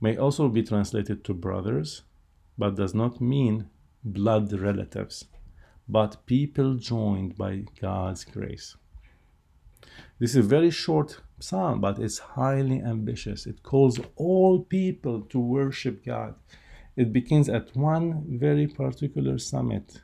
may 0.00 0.16
also 0.16 0.48
be 0.48 0.62
translated 0.62 1.24
to 1.24 1.34
brothers, 1.34 2.02
but 2.58 2.76
does 2.76 2.94
not 2.94 3.20
mean 3.20 3.68
blood 4.04 4.52
relatives, 4.52 5.24
but 5.88 6.26
people 6.26 6.74
joined 6.74 7.36
by 7.36 7.64
God's 7.80 8.24
grace. 8.24 8.76
This 10.18 10.30
is 10.30 10.36
a 10.36 10.42
very 10.48 10.70
short 10.70 11.20
psalm, 11.38 11.80
but 11.80 11.98
it's 11.98 12.18
highly 12.18 12.80
ambitious. 12.80 13.46
It 13.46 13.62
calls 13.62 14.00
all 14.16 14.64
people 14.64 15.22
to 15.22 15.38
worship 15.38 16.04
God. 16.04 16.34
It 16.96 17.12
begins 17.12 17.48
at 17.48 17.76
one 17.76 18.38
very 18.38 18.66
particular 18.66 19.38
summit 19.38 20.00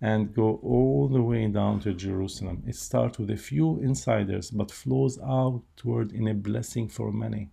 and 0.00 0.34
go 0.34 0.60
all 0.62 1.08
the 1.08 1.22
way 1.22 1.46
down 1.46 1.80
to 1.80 1.94
Jerusalem. 1.94 2.62
It 2.66 2.76
starts 2.76 3.18
with 3.18 3.30
a 3.30 3.36
few 3.36 3.80
insiders 3.80 4.50
but 4.50 4.70
flows 4.70 5.18
outward 5.20 6.12
in 6.12 6.28
a 6.28 6.34
blessing 6.34 6.88
for 6.88 7.12
many. 7.12 7.50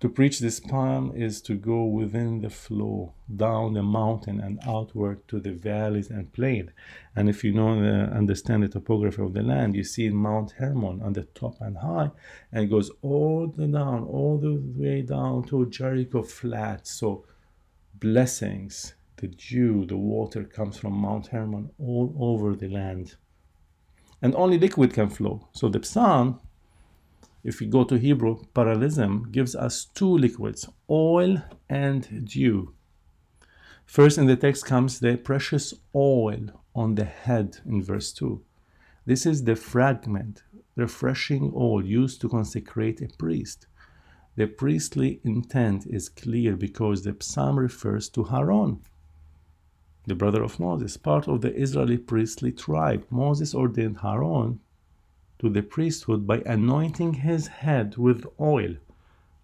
To 0.00 0.08
preach 0.08 0.38
this 0.38 0.60
poem 0.60 1.10
is 1.16 1.40
to 1.42 1.54
go 1.54 1.82
within 1.84 2.40
the 2.40 2.50
flow, 2.50 3.14
down 3.34 3.74
the 3.74 3.82
mountain 3.82 4.38
and 4.38 4.60
outward 4.64 5.26
to 5.26 5.40
the 5.40 5.50
valleys 5.50 6.08
and 6.08 6.32
plain. 6.32 6.70
And 7.16 7.28
if 7.28 7.42
you 7.42 7.52
know 7.52 7.80
the, 7.80 8.04
understand 8.14 8.62
the 8.62 8.68
topography 8.68 9.22
of 9.22 9.32
the 9.32 9.42
land, 9.42 9.74
you 9.74 9.82
see 9.82 10.08
Mount 10.10 10.52
Hermon 10.52 11.02
on 11.02 11.14
the 11.14 11.24
top 11.24 11.60
and 11.60 11.78
high, 11.78 12.12
and 12.52 12.64
it 12.64 12.70
goes 12.70 12.92
all 13.02 13.48
the 13.48 13.66
down, 13.66 14.04
all 14.04 14.38
the 14.38 14.62
way 14.76 15.02
down 15.02 15.42
to 15.48 15.66
Jericho 15.66 16.22
flat. 16.22 16.86
So 16.86 17.24
blessings, 17.98 18.94
the 19.16 19.26
dew, 19.26 19.84
the 19.84 19.96
water 19.96 20.44
comes 20.44 20.78
from 20.78 20.92
Mount 20.92 21.26
Hermon 21.26 21.70
all 21.80 22.14
over 22.20 22.54
the 22.54 22.68
land. 22.68 23.16
And 24.22 24.32
only 24.36 24.58
liquid 24.58 24.94
can 24.94 25.10
flow. 25.10 25.48
So 25.52 25.68
the 25.68 25.82
psalm 25.82 26.40
if 27.44 27.60
we 27.60 27.66
go 27.66 27.84
to 27.84 27.98
Hebrew, 27.98 28.44
parallelism 28.54 29.30
gives 29.30 29.54
us 29.54 29.84
two 29.84 30.18
liquids, 30.18 30.68
oil 30.90 31.42
and 31.68 32.26
dew. 32.26 32.74
First 33.86 34.18
in 34.18 34.26
the 34.26 34.36
text 34.36 34.66
comes 34.66 35.00
the 35.00 35.16
precious 35.16 35.72
oil 35.94 36.48
on 36.74 36.94
the 36.94 37.04
head 37.04 37.58
in 37.64 37.82
verse 37.82 38.12
2. 38.12 38.42
This 39.06 39.24
is 39.24 39.44
the 39.44 39.56
fragment, 39.56 40.42
refreshing 40.76 41.52
oil 41.54 41.84
used 41.84 42.20
to 42.20 42.28
consecrate 42.28 43.00
a 43.00 43.08
priest. 43.16 43.66
The 44.36 44.46
priestly 44.46 45.20
intent 45.24 45.86
is 45.86 46.08
clear 46.08 46.56
because 46.56 47.02
the 47.02 47.16
psalm 47.18 47.58
refers 47.58 48.08
to 48.10 48.28
Aaron, 48.30 48.80
the 50.06 50.14
brother 50.14 50.42
of 50.42 50.60
Moses, 50.60 50.96
part 50.96 51.26
of 51.26 51.40
the 51.40 51.54
Israeli 51.54 51.98
priestly 51.98 52.52
tribe. 52.52 53.06
Moses 53.10 53.54
ordained 53.54 53.98
Aaron 54.04 54.60
to 55.38 55.48
the 55.48 55.62
priesthood 55.62 56.26
by 56.26 56.42
anointing 56.46 57.14
his 57.14 57.46
head 57.46 57.96
with 57.96 58.26
oil. 58.40 58.74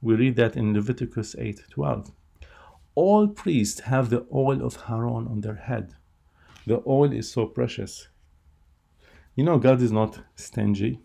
We 0.02 0.14
read 0.14 0.37
that 0.37 0.57
in 0.57 0.74
Leviticus 0.74 1.35
8:12. 1.37 2.12
All 2.94 3.28
priests 3.28 3.80
have 3.80 4.11
the 4.11 4.26
oil 4.33 4.62
of 4.64 4.83
Aaron 4.88 5.26
on 5.28 5.40
their 5.40 5.57
head. 5.57 5.94
The 6.66 6.83
oil 6.87 7.12
is 7.12 7.30
so 7.30 7.46
precious. 7.46 8.09
You 9.35 9.44
know, 9.44 9.59
God 9.59 9.83
is 9.83 9.92
not 9.92 10.20
stingy. 10.37 11.00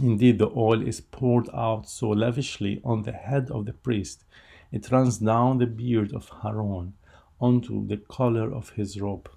Indeed, 0.00 0.38
the 0.38 0.50
oil 0.56 0.80
is 0.86 1.00
poured 1.00 1.48
out 1.52 1.88
so 1.88 2.08
lavishly 2.08 2.80
on 2.84 3.02
the 3.02 3.12
head 3.12 3.50
of 3.50 3.66
the 3.66 3.72
priest, 3.72 4.24
it 4.72 4.90
runs 4.90 5.18
down 5.18 5.58
the 5.58 5.66
beard 5.66 6.14
of 6.14 6.30
Aaron 6.42 6.94
onto 7.38 7.86
the 7.86 7.98
collar 7.98 8.52
of 8.52 8.70
his 8.70 8.98
robe. 9.00 9.28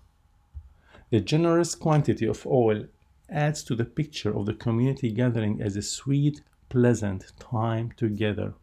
The 1.09 1.19
generous 1.19 1.75
quantity 1.75 2.25
of 2.25 2.47
oil 2.47 2.85
adds 3.29 3.63
to 3.63 3.75
the 3.75 3.85
picture 3.85 4.35
of 4.35 4.45
the 4.45 4.53
community 4.53 5.11
gathering 5.11 5.61
as 5.61 5.75
a 5.75 5.81
sweet, 5.81 6.41
pleasant 6.69 7.33
time 7.39 7.91
together. 7.97 8.53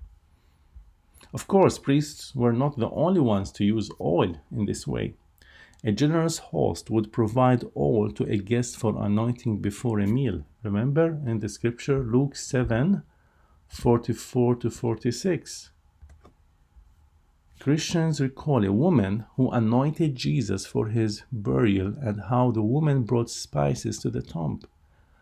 Of 1.35 1.47
course, 1.49 1.79
priests 1.79 2.35
were 2.35 2.53
not 2.53 2.77
the 2.77 2.91
only 2.91 3.21
ones 3.21 3.51
to 3.53 3.65
use 3.65 3.91
oil 4.01 4.37
in 4.51 4.67
this 4.67 4.87
way. 4.87 5.15
A 5.85 5.91
generous 5.91 6.39
host 6.39 6.91
would 6.91 7.13
provide 7.13 7.65
oil 7.77 8.11
to 8.13 8.25
a 8.25 8.37
guest 8.37 8.77
for 8.77 9.05
anointing 9.05 9.59
before 9.59 9.99
a 9.99 10.07
meal. 10.07 10.45
Remember 10.63 11.19
in 11.27 11.41
the 11.41 11.49
scripture, 11.49 12.05
Luke 12.05 12.37
7 12.37 13.03
44 13.67 14.57
to 14.57 14.71
46. 14.71 15.72
Christians 17.63 18.21
recall 18.21 18.65
a 18.65 18.73
woman 18.73 19.25
who 19.37 19.49
anointed 19.53 20.17
Jesus 20.17 20.67
for 20.67 20.89
his 20.89 21.23
burial 21.31 21.95
and 22.03 22.23
how 22.23 22.51
the 22.51 22.61
woman 22.61 23.05
brought 23.05 23.31
spices 23.31 24.01
to 24.01 24.11
the 24.11 24.21
tomb. 24.21 24.63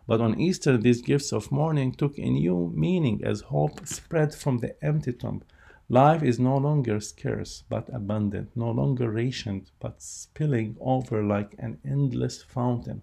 But 0.07 0.22
on 0.22 0.40
Easter, 0.40 0.79
these 0.79 1.03
gifts 1.03 1.35
of 1.35 1.53
mourning 1.53 1.92
took 1.92 2.16
a 2.16 2.31
new 2.31 2.72
meaning 2.74 3.20
as 3.22 3.42
hope 3.42 3.87
spread 3.87 4.35
from 4.35 4.61
the 4.61 4.74
empty 4.83 5.12
tomb. 5.12 5.42
Life 5.90 6.22
is 6.22 6.38
no 6.38 6.57
longer 6.57 6.98
scarce 7.00 7.62
but 7.68 7.90
abundant, 7.92 8.57
no 8.57 8.70
longer 8.70 9.11
rationed 9.11 9.70
but 9.79 10.00
spilling 10.00 10.79
over 10.81 11.22
like 11.22 11.55
an 11.59 11.76
endless 11.85 12.42
fountain. 12.42 13.03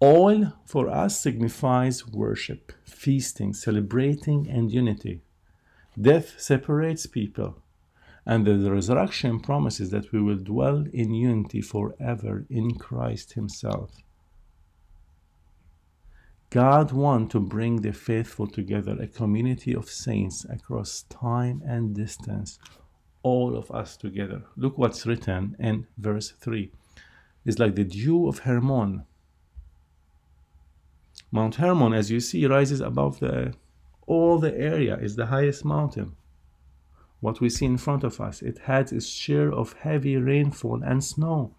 Oil 0.00 0.52
for 0.64 0.88
us 0.88 1.18
signifies 1.18 2.06
worship, 2.06 2.70
feasting, 2.84 3.52
celebrating, 3.52 4.48
and 4.48 4.70
unity. 4.70 5.22
Death 6.00 6.40
separates 6.40 7.06
people, 7.06 7.56
and 8.26 8.46
the 8.46 8.70
resurrection 8.70 9.38
promises 9.40 9.90
that 9.90 10.10
we 10.12 10.20
will 10.20 10.36
dwell 10.36 10.84
in 10.92 11.12
unity 11.14 11.60
forever 11.60 12.46
in 12.48 12.74
Christ 12.76 13.34
Himself. 13.34 14.02
God 16.50 16.92
wants 16.92 17.32
to 17.32 17.40
bring 17.40 17.82
the 17.82 17.92
faithful 17.92 18.46
together, 18.46 18.96
a 19.00 19.08
community 19.08 19.74
of 19.74 19.90
saints 19.90 20.46
across 20.48 21.02
time 21.10 21.60
and 21.66 21.94
distance, 21.94 22.58
all 23.22 23.56
of 23.56 23.70
us 23.72 23.96
together. 23.96 24.44
Look 24.56 24.78
what's 24.78 25.04
written 25.04 25.56
in 25.58 25.86
verse 25.98 26.30
3. 26.30 26.70
It's 27.44 27.58
like 27.58 27.74
the 27.74 27.84
dew 27.84 28.28
of 28.28 28.40
Hermon. 28.40 29.04
Mount 31.32 31.56
Hermon, 31.56 31.92
as 31.92 32.10
you 32.10 32.20
see, 32.20 32.46
rises 32.46 32.80
above 32.80 33.18
the 33.18 33.54
all 34.06 34.38
the 34.38 34.56
area, 34.56 34.96
is 34.96 35.16
the 35.16 35.26
highest 35.26 35.64
mountain. 35.64 36.14
What 37.24 37.40
we 37.40 37.48
see 37.48 37.64
in 37.64 37.78
front 37.78 38.04
of 38.04 38.20
us, 38.20 38.42
it 38.42 38.58
had 38.58 38.92
its 38.92 39.06
share 39.06 39.50
of 39.50 39.72
heavy 39.80 40.18
rainfall 40.18 40.82
and 40.82 41.02
snow. 41.02 41.54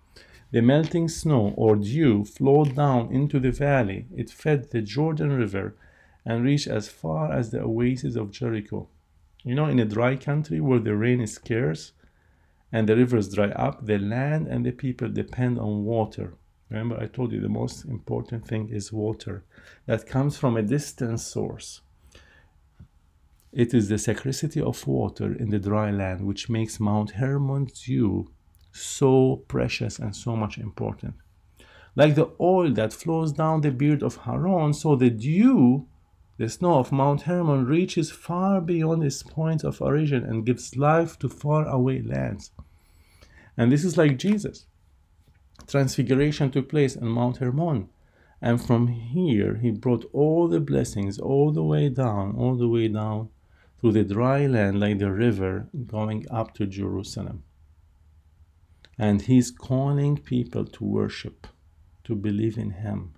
The 0.52 0.62
melting 0.62 1.08
snow 1.08 1.56
or 1.58 1.76
dew 1.76 2.24
flowed 2.24 2.76
down 2.76 3.12
into 3.12 3.40
the 3.40 3.50
valley. 3.50 4.06
It 4.16 4.30
fed 4.30 4.70
the 4.70 4.84
Jordan 4.84 5.32
River 5.36 5.76
and 6.24 6.44
reached 6.44 6.68
as 6.68 6.90
far 6.90 7.34
as 7.34 7.50
the 7.50 7.64
oasis 7.64 8.16
of 8.16 8.30
Jericho. 8.30 8.90
You 9.44 9.56
know, 9.56 9.66
in 9.66 9.80
a 9.80 9.86
dry 9.86 10.18
country 10.18 10.62
where 10.62 10.78
the 10.78 10.96
rain 10.96 11.20
is 11.20 11.34
scarce 11.34 11.94
and 12.72 12.88
the 12.88 12.96
rivers 12.96 13.34
dry 13.34 13.50
up, 13.50 13.88
the 13.88 13.98
land 13.98 14.48
and 14.48 14.64
the 14.64 14.72
people 14.72 15.10
depend 15.10 15.58
on 15.58 15.84
water. 15.84 16.36
Remember, 16.70 16.96
I 17.02 17.08
told 17.08 17.32
you 17.32 17.42
the 17.42 17.50
most 17.50 17.86
important 17.86 18.46
thing 18.46 18.70
is 18.70 18.94
water 18.94 19.44
that 19.88 20.06
comes 20.06 20.38
from 20.38 20.58
a 20.58 20.62
distant 20.62 21.22
source. 21.22 21.82
It 23.56 23.74
is 23.74 23.88
the 23.88 23.98
scarcity 23.98 24.60
of 24.60 24.86
water 24.86 25.34
in 25.34 25.50
the 25.50 25.60
dry 25.60 25.90
land 25.90 26.26
which 26.28 26.50
makes 26.50 26.78
Mount 26.78 27.12
Hermon's 27.12 27.86
dew 27.86 28.30
so 28.74 29.46
precious 29.48 29.98
and 29.98 30.14
so 30.14 30.36
much 30.36 30.58
important. 30.58 31.14
Like 31.96 32.16
the 32.16 32.32
oil 32.38 32.74
that 32.74 32.92
flows 32.92 33.32
down 33.32 33.62
the 33.62 33.72
beard 33.72 34.04
of 34.04 34.20
Aaron, 34.28 34.74
so 34.74 34.98
the 34.98 35.10
dew, 35.10 35.88
the 36.38 36.50
snow 36.50 36.80
of 36.80 36.92
Mount 36.92 37.22
Hermon, 37.22 37.66
reaches 37.66 38.12
far 38.12 38.60
beyond 38.60 39.06
its 39.06 39.24
point 39.24 39.64
of 39.64 39.82
origin 39.82 40.26
and 40.26 40.46
gives 40.46 40.76
life 40.76 41.18
to 41.20 41.30
far 41.30 41.66
away 41.66 42.02
lands. 42.02 42.52
And 43.56 43.72
this 43.72 43.86
is 43.86 43.96
like 43.98 44.18
Jesus. 44.18 44.66
Transfiguration 45.66 46.52
took 46.52 46.68
place 46.68 46.98
on 46.98 47.08
Mount 47.08 47.38
Hermon. 47.38 47.88
And 48.42 48.62
from 48.62 48.88
here, 48.88 49.56
he 49.56 49.72
brought 49.72 50.04
all 50.12 50.50
the 50.50 50.60
blessings 50.60 51.18
all 51.18 51.54
the 51.54 51.64
way 51.64 51.88
down, 51.88 52.36
all 52.36 52.56
the 52.56 52.68
way 52.68 52.90
down 52.90 53.30
through 53.80 53.92
the 53.92 54.04
dry 54.04 54.46
land, 54.46 54.80
like 54.80 55.00
the 55.00 55.12
river 55.12 55.68
going 55.86 56.26
up 56.32 56.54
to 56.56 56.66
Jerusalem. 56.66 57.44
And 58.98 59.22
he's 59.22 59.52
calling 59.52 60.18
people 60.18 60.66
to 60.66 60.84
worship, 60.84 61.48
to 62.06 62.16
believe 62.16 62.58
in 62.58 62.72
him. 62.72 63.14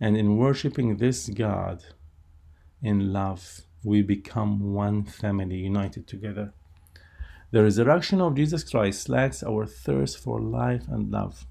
And 0.00 0.16
in 0.16 0.36
worshiping 0.36 0.96
this 0.96 1.28
God 1.28 1.84
in 2.82 3.12
love, 3.12 3.60
we 3.84 4.02
become 4.02 4.72
one 4.72 5.04
family 5.04 5.56
united 5.56 6.06
together. 6.06 6.52
The 7.52 7.62
resurrection 7.62 8.20
of 8.20 8.36
Jesus 8.36 8.64
Christ 8.64 9.02
slacks 9.02 9.42
our 9.42 9.66
thirst 9.66 10.18
for 10.18 10.40
life 10.40 10.84
and 10.88 11.10
love. 11.10 11.46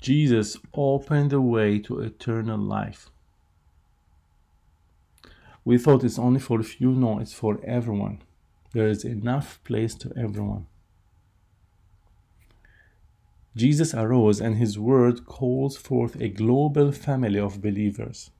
Jesus 0.00 0.58
opened 0.74 1.30
the 1.30 1.40
way 1.40 1.78
to 1.80 2.00
eternal 2.00 2.58
life. 2.58 3.10
We 5.64 5.78
thought 5.78 6.04
it's 6.04 6.18
only 6.18 6.40
for 6.40 6.60
a 6.60 6.64
few. 6.64 6.92
No, 6.92 7.18
it's 7.18 7.32
for 7.32 7.60
everyone. 7.64 8.22
There 8.72 8.88
is 8.88 9.04
enough 9.04 9.62
place 9.64 9.94
to 9.96 10.12
everyone. 10.16 10.66
Jesus 13.56 13.94
arose 13.94 14.40
and 14.40 14.56
his 14.56 14.78
word 14.78 15.26
calls 15.26 15.76
forth 15.76 16.20
a 16.20 16.28
global 16.28 16.90
family 16.90 17.38
of 17.38 17.62
believers. 17.62 18.30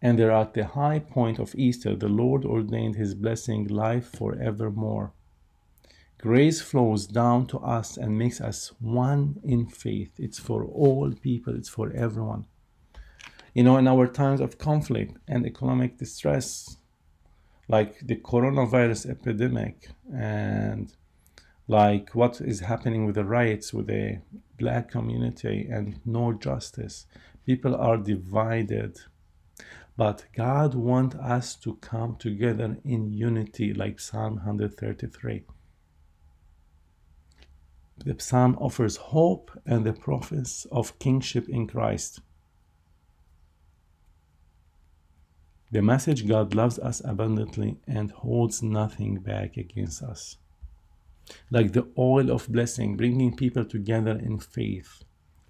And 0.00 0.18
there 0.18 0.32
at 0.32 0.54
the 0.54 0.64
high 0.64 0.98
point 0.98 1.38
of 1.38 1.54
Easter, 1.54 1.94
the 1.94 2.08
Lord 2.08 2.44
ordained 2.44 2.96
his 2.96 3.14
blessing 3.14 3.68
life 3.68 4.06
forevermore. 4.06 5.12
Grace 6.18 6.60
flows 6.60 7.06
down 7.06 7.46
to 7.48 7.58
us 7.58 7.96
and 7.96 8.18
makes 8.18 8.40
us 8.40 8.72
one 8.80 9.40
in 9.44 9.66
faith. 9.66 10.12
It's 10.18 10.38
for 10.38 10.64
all 10.64 11.12
people, 11.12 11.54
it's 11.54 11.68
for 11.68 11.92
everyone. 11.92 12.46
You 13.54 13.64
know, 13.64 13.76
in 13.76 13.86
our 13.86 14.06
times 14.06 14.40
of 14.40 14.58
conflict 14.58 15.18
and 15.28 15.46
economic 15.46 15.98
distress, 15.98 16.76
like 17.68 17.98
the 18.00 18.16
coronavirus 18.16 19.10
epidemic 19.10 19.88
and 20.14 20.94
like 21.68 22.14
what 22.14 22.40
is 22.40 22.60
happening 22.60 23.06
with 23.06 23.14
the 23.14 23.24
riots 23.24 23.72
with 23.72 23.86
the 23.86 24.20
black 24.58 24.90
community 24.90 25.68
and 25.70 26.00
no 26.04 26.32
justice 26.32 27.06
people 27.46 27.74
are 27.74 27.96
divided. 27.96 28.98
But 29.96 30.26
god 30.34 30.74
wants 30.74 31.16
us 31.16 31.54
to 31.56 31.76
come 31.76 32.16
together 32.16 32.78
in 32.84 33.12
unity 33.12 33.72
like 33.74 34.00
psalm 34.00 34.36
133 34.36 35.44
the 38.04 38.18
psalm 38.18 38.56
offers 38.58 38.96
hope 38.96 39.50
and 39.66 39.84
the 39.84 39.92
promise 39.92 40.66
of 40.72 40.98
kingship 40.98 41.48
in 41.48 41.66
christ 41.66 42.20
the 45.72 45.82
message 45.82 46.28
god 46.28 46.54
loves 46.54 46.78
us 46.78 47.02
abundantly 47.04 47.76
and 47.88 48.12
holds 48.12 48.62
nothing 48.62 49.16
back 49.16 49.56
against 49.56 50.02
us 50.02 50.36
like 51.50 51.72
the 51.72 51.86
oil 51.98 52.30
of 52.30 52.48
blessing, 52.48 52.96
bringing 52.96 53.36
people 53.36 53.64
together 53.64 54.18
in 54.18 54.38
faith. 54.38 55.04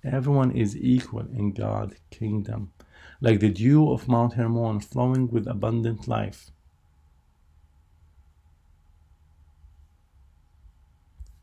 Everyone 0.05 0.51
is 0.51 0.77
equal 0.77 1.27
in 1.33 1.53
God's 1.53 1.97
kingdom, 2.11 2.73
like 3.21 3.41
the 3.41 3.49
dew 3.51 3.91
of 3.91 4.09
Mount 4.09 4.35
Hermon 4.35 4.81
flowing 4.81 5.29
with 5.29 5.47
abundant 5.47 6.09
life. 6.09 6.51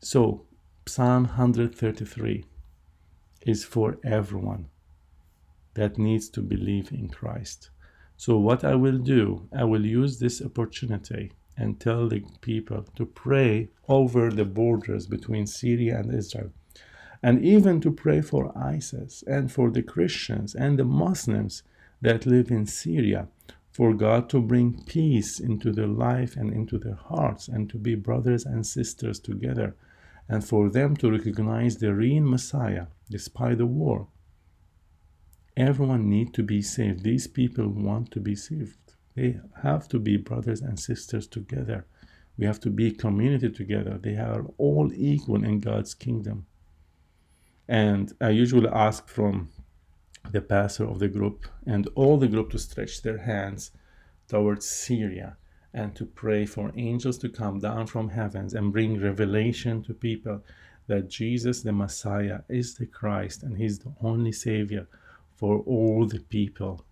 So, 0.02 0.46
Psalm 0.86 1.24
133 1.24 2.44
is 3.46 3.64
for 3.64 3.98
everyone 4.04 4.68
that 5.74 5.98
needs 5.98 6.28
to 6.30 6.40
believe 6.40 6.90
in 6.90 7.08
Christ. 7.08 7.70
So, 8.20 8.36
what 8.36 8.64
I 8.64 8.74
will 8.74 8.98
do, 8.98 9.48
I 9.50 9.64
will 9.64 9.86
use 9.86 10.18
this 10.18 10.42
opportunity 10.42 11.32
and 11.56 11.80
tell 11.80 12.06
the 12.06 12.22
people 12.42 12.84
to 12.96 13.06
pray 13.06 13.70
over 13.88 14.30
the 14.30 14.44
borders 14.44 15.06
between 15.06 15.46
Syria 15.46 16.00
and 16.00 16.12
Israel, 16.12 16.50
and 17.22 17.42
even 17.42 17.80
to 17.80 17.90
pray 17.90 18.20
for 18.20 18.52
ISIS 18.54 19.24
and 19.26 19.50
for 19.50 19.70
the 19.70 19.82
Christians 19.82 20.54
and 20.54 20.78
the 20.78 20.84
Muslims 20.84 21.62
that 22.02 22.26
live 22.26 22.50
in 22.50 22.66
Syria, 22.66 23.28
for 23.72 23.94
God 23.94 24.28
to 24.28 24.42
bring 24.42 24.84
peace 24.84 25.40
into 25.40 25.72
their 25.72 25.86
life 25.86 26.36
and 26.36 26.52
into 26.52 26.76
their 26.76 27.00
hearts, 27.12 27.48
and 27.48 27.70
to 27.70 27.78
be 27.78 27.94
brothers 27.94 28.44
and 28.44 28.66
sisters 28.66 29.18
together, 29.18 29.74
and 30.28 30.44
for 30.44 30.68
them 30.68 30.94
to 30.98 31.10
recognize 31.10 31.78
the 31.78 31.94
real 31.94 32.22
Messiah 32.22 32.88
despite 33.08 33.56
the 33.56 33.64
war. 33.64 34.08
Everyone 35.56 36.08
need 36.08 36.32
to 36.34 36.42
be 36.42 36.62
saved. 36.62 37.02
These 37.02 37.26
people 37.26 37.68
want 37.68 38.10
to 38.12 38.20
be 38.20 38.34
saved. 38.34 38.94
They 39.14 39.38
have 39.62 39.88
to 39.88 39.98
be 39.98 40.16
brothers 40.16 40.60
and 40.60 40.78
sisters 40.78 41.26
together. 41.26 41.86
We 42.38 42.46
have 42.46 42.60
to 42.60 42.70
be 42.70 42.92
community 42.92 43.50
together. 43.50 43.98
They 43.98 44.16
are 44.16 44.46
all 44.56 44.90
equal 44.94 45.44
in 45.44 45.60
God's 45.60 45.94
kingdom. 45.94 46.46
And 47.68 48.12
I 48.20 48.30
usually 48.30 48.68
ask 48.68 49.08
from 49.08 49.50
the 50.30 50.40
pastor 50.40 50.84
of 50.84 50.98
the 50.98 51.08
group 51.08 51.46
and 51.66 51.88
all 51.94 52.16
the 52.16 52.28
group 52.28 52.50
to 52.50 52.58
stretch 52.58 53.02
their 53.02 53.18
hands 53.18 53.72
towards 54.28 54.66
Syria 54.66 55.36
and 55.72 55.94
to 55.96 56.04
pray 56.04 56.46
for 56.46 56.72
angels 56.76 57.18
to 57.18 57.28
come 57.28 57.58
down 57.58 57.86
from 57.86 58.08
heavens 58.08 58.54
and 58.54 58.72
bring 58.72 59.00
revelation 59.00 59.82
to 59.84 59.94
people 59.94 60.42
that 60.86 61.08
Jesus 61.08 61.62
the 61.62 61.72
Messiah 61.72 62.40
is 62.48 62.74
the 62.74 62.86
Christ 62.86 63.42
and 63.42 63.56
he's 63.56 63.78
the 63.78 63.92
only 64.00 64.32
savior 64.32 64.88
for 65.40 65.60
all 65.60 66.06
the 66.06 66.20
people 66.20 66.84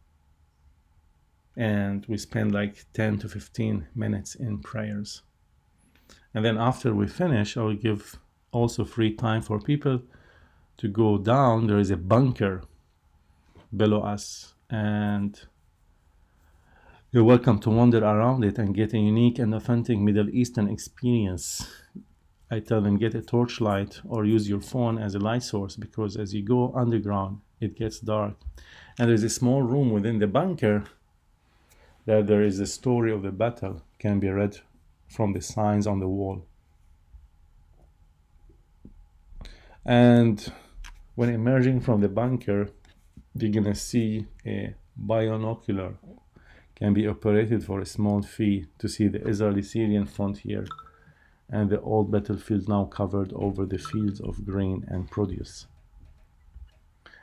and 1.56 2.06
we 2.06 2.16
spend 2.16 2.52
like 2.52 2.86
10 2.94 3.18
to 3.18 3.28
15 3.28 3.88
minutes 3.94 4.36
in 4.36 4.58
prayers. 4.60 5.22
And 6.34 6.44
then 6.44 6.56
after 6.56 6.94
we 6.94 7.08
finish, 7.08 7.56
I 7.56 7.62
will 7.62 7.74
give 7.74 8.18
also 8.52 8.84
free 8.84 9.14
time 9.14 9.42
for 9.42 9.60
people 9.60 10.02
to 10.78 10.88
go 10.88 11.18
down. 11.18 11.66
There 11.66 11.78
is 11.78 11.90
a 11.90 11.96
bunker 11.96 12.62
below 13.76 14.00
us, 14.02 14.54
and 14.70 15.40
You're 17.10 17.24
welcome 17.24 17.58
to 17.60 17.70
wander 17.70 18.04
around 18.04 18.44
it 18.44 18.58
and 18.58 18.74
get 18.74 18.92
a 18.92 18.98
unique 18.98 19.38
and 19.38 19.54
authentic 19.54 19.98
Middle 19.98 20.28
Eastern 20.28 20.68
experience. 20.68 21.66
I 22.50 22.60
tell 22.60 22.82
them 22.82 22.98
get 22.98 23.14
a 23.14 23.22
torchlight 23.22 24.02
or 24.06 24.26
use 24.26 24.46
your 24.46 24.60
phone 24.60 24.98
as 24.98 25.14
a 25.14 25.18
light 25.18 25.42
source 25.42 25.74
because 25.74 26.18
as 26.18 26.34
you 26.34 26.42
go 26.44 26.70
underground, 26.74 27.40
it 27.60 27.76
gets 27.76 28.00
dark. 28.00 28.34
And 28.98 29.08
there's 29.08 29.22
a 29.22 29.30
small 29.30 29.62
room 29.62 29.90
within 29.90 30.18
the 30.18 30.26
bunker 30.26 30.84
that 32.06 32.26
there 32.26 32.42
is 32.42 32.58
a 32.58 32.66
story 32.66 33.12
of 33.12 33.22
the 33.22 33.30
battle 33.30 33.82
can 33.98 34.18
be 34.18 34.28
read 34.28 34.58
from 35.08 35.32
the 35.32 35.40
signs 35.40 35.86
on 35.86 36.00
the 36.00 36.08
wall. 36.08 36.44
And 39.84 40.52
when 41.14 41.30
emerging 41.30 41.80
from 41.80 42.00
the 42.00 42.08
bunker, 42.08 42.70
you're 43.34 43.52
gonna 43.52 43.74
see 43.74 44.26
a 44.46 44.74
binocular 44.96 45.94
can 46.74 46.94
be 46.94 47.06
operated 47.06 47.64
for 47.64 47.80
a 47.80 47.86
small 47.86 48.22
fee 48.22 48.66
to 48.78 48.88
see 48.88 49.08
the 49.08 49.26
Israeli 49.26 49.62
Syrian 49.62 50.06
frontier 50.06 50.64
and 51.50 51.70
the 51.70 51.80
old 51.80 52.10
battlefield 52.10 52.68
now 52.68 52.84
covered 52.84 53.32
over 53.32 53.64
the 53.64 53.78
fields 53.78 54.20
of 54.20 54.44
grain 54.44 54.84
and 54.88 55.10
produce. 55.10 55.66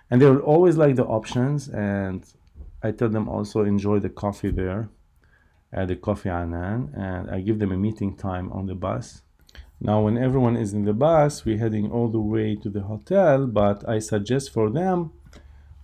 And 0.09 0.21
they 0.21 0.29
will 0.29 0.39
always 0.39 0.77
like 0.77 0.95
the 0.95 1.05
options, 1.05 1.67
and 1.67 2.25
I 2.83 2.91
tell 2.91 3.09
them 3.09 3.27
also 3.27 3.63
enjoy 3.63 3.99
the 3.99 4.09
coffee 4.09 4.51
there 4.51 4.89
at 5.73 5.87
the 5.87 5.95
Coffee 5.95 6.29
Anan, 6.29 6.93
and 6.95 7.29
I 7.29 7.41
give 7.41 7.59
them 7.59 7.71
a 7.71 7.77
meeting 7.77 8.15
time 8.15 8.51
on 8.51 8.67
the 8.67 8.75
bus. 8.75 9.23
Now, 9.81 10.01
when 10.01 10.17
everyone 10.17 10.55
is 10.55 10.73
in 10.73 10.85
the 10.85 10.93
bus, 10.93 11.43
we're 11.43 11.57
heading 11.57 11.91
all 11.91 12.07
the 12.07 12.19
way 12.19 12.55
to 12.55 12.69
the 12.69 12.83
hotel, 12.83 13.45
but 13.45 13.87
I 13.87 13.99
suggest 13.99 14.53
for 14.53 14.69
them 14.69 15.11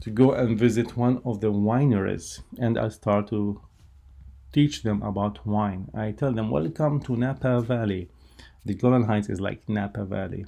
to 0.02 0.10
go 0.10 0.32
and 0.32 0.58
visit 0.58 0.96
one 0.96 1.22
of 1.26 1.42
the 1.42 1.52
wineries 1.52 2.42
and 2.58 2.78
I 2.78 2.90
start 2.90 3.28
to 3.28 3.62
teach 4.52 4.82
them 4.82 5.04
about 5.04 5.46
wine. 5.46 5.90
I 5.94 6.12
tell 6.12 6.32
them, 6.32 6.50
Welcome 6.50 7.02
to 7.02 7.16
Napa 7.16 7.62
Valley. 7.62 8.10
The 8.66 8.74
Golan 8.74 9.04
Heights 9.04 9.30
is 9.30 9.42
like 9.42 9.68
Napa 9.68 10.06
Valley 10.06 10.46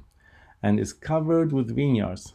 and 0.63 0.79
is 0.79 0.93
covered 0.93 1.51
with 1.51 1.75
vineyards. 1.75 2.33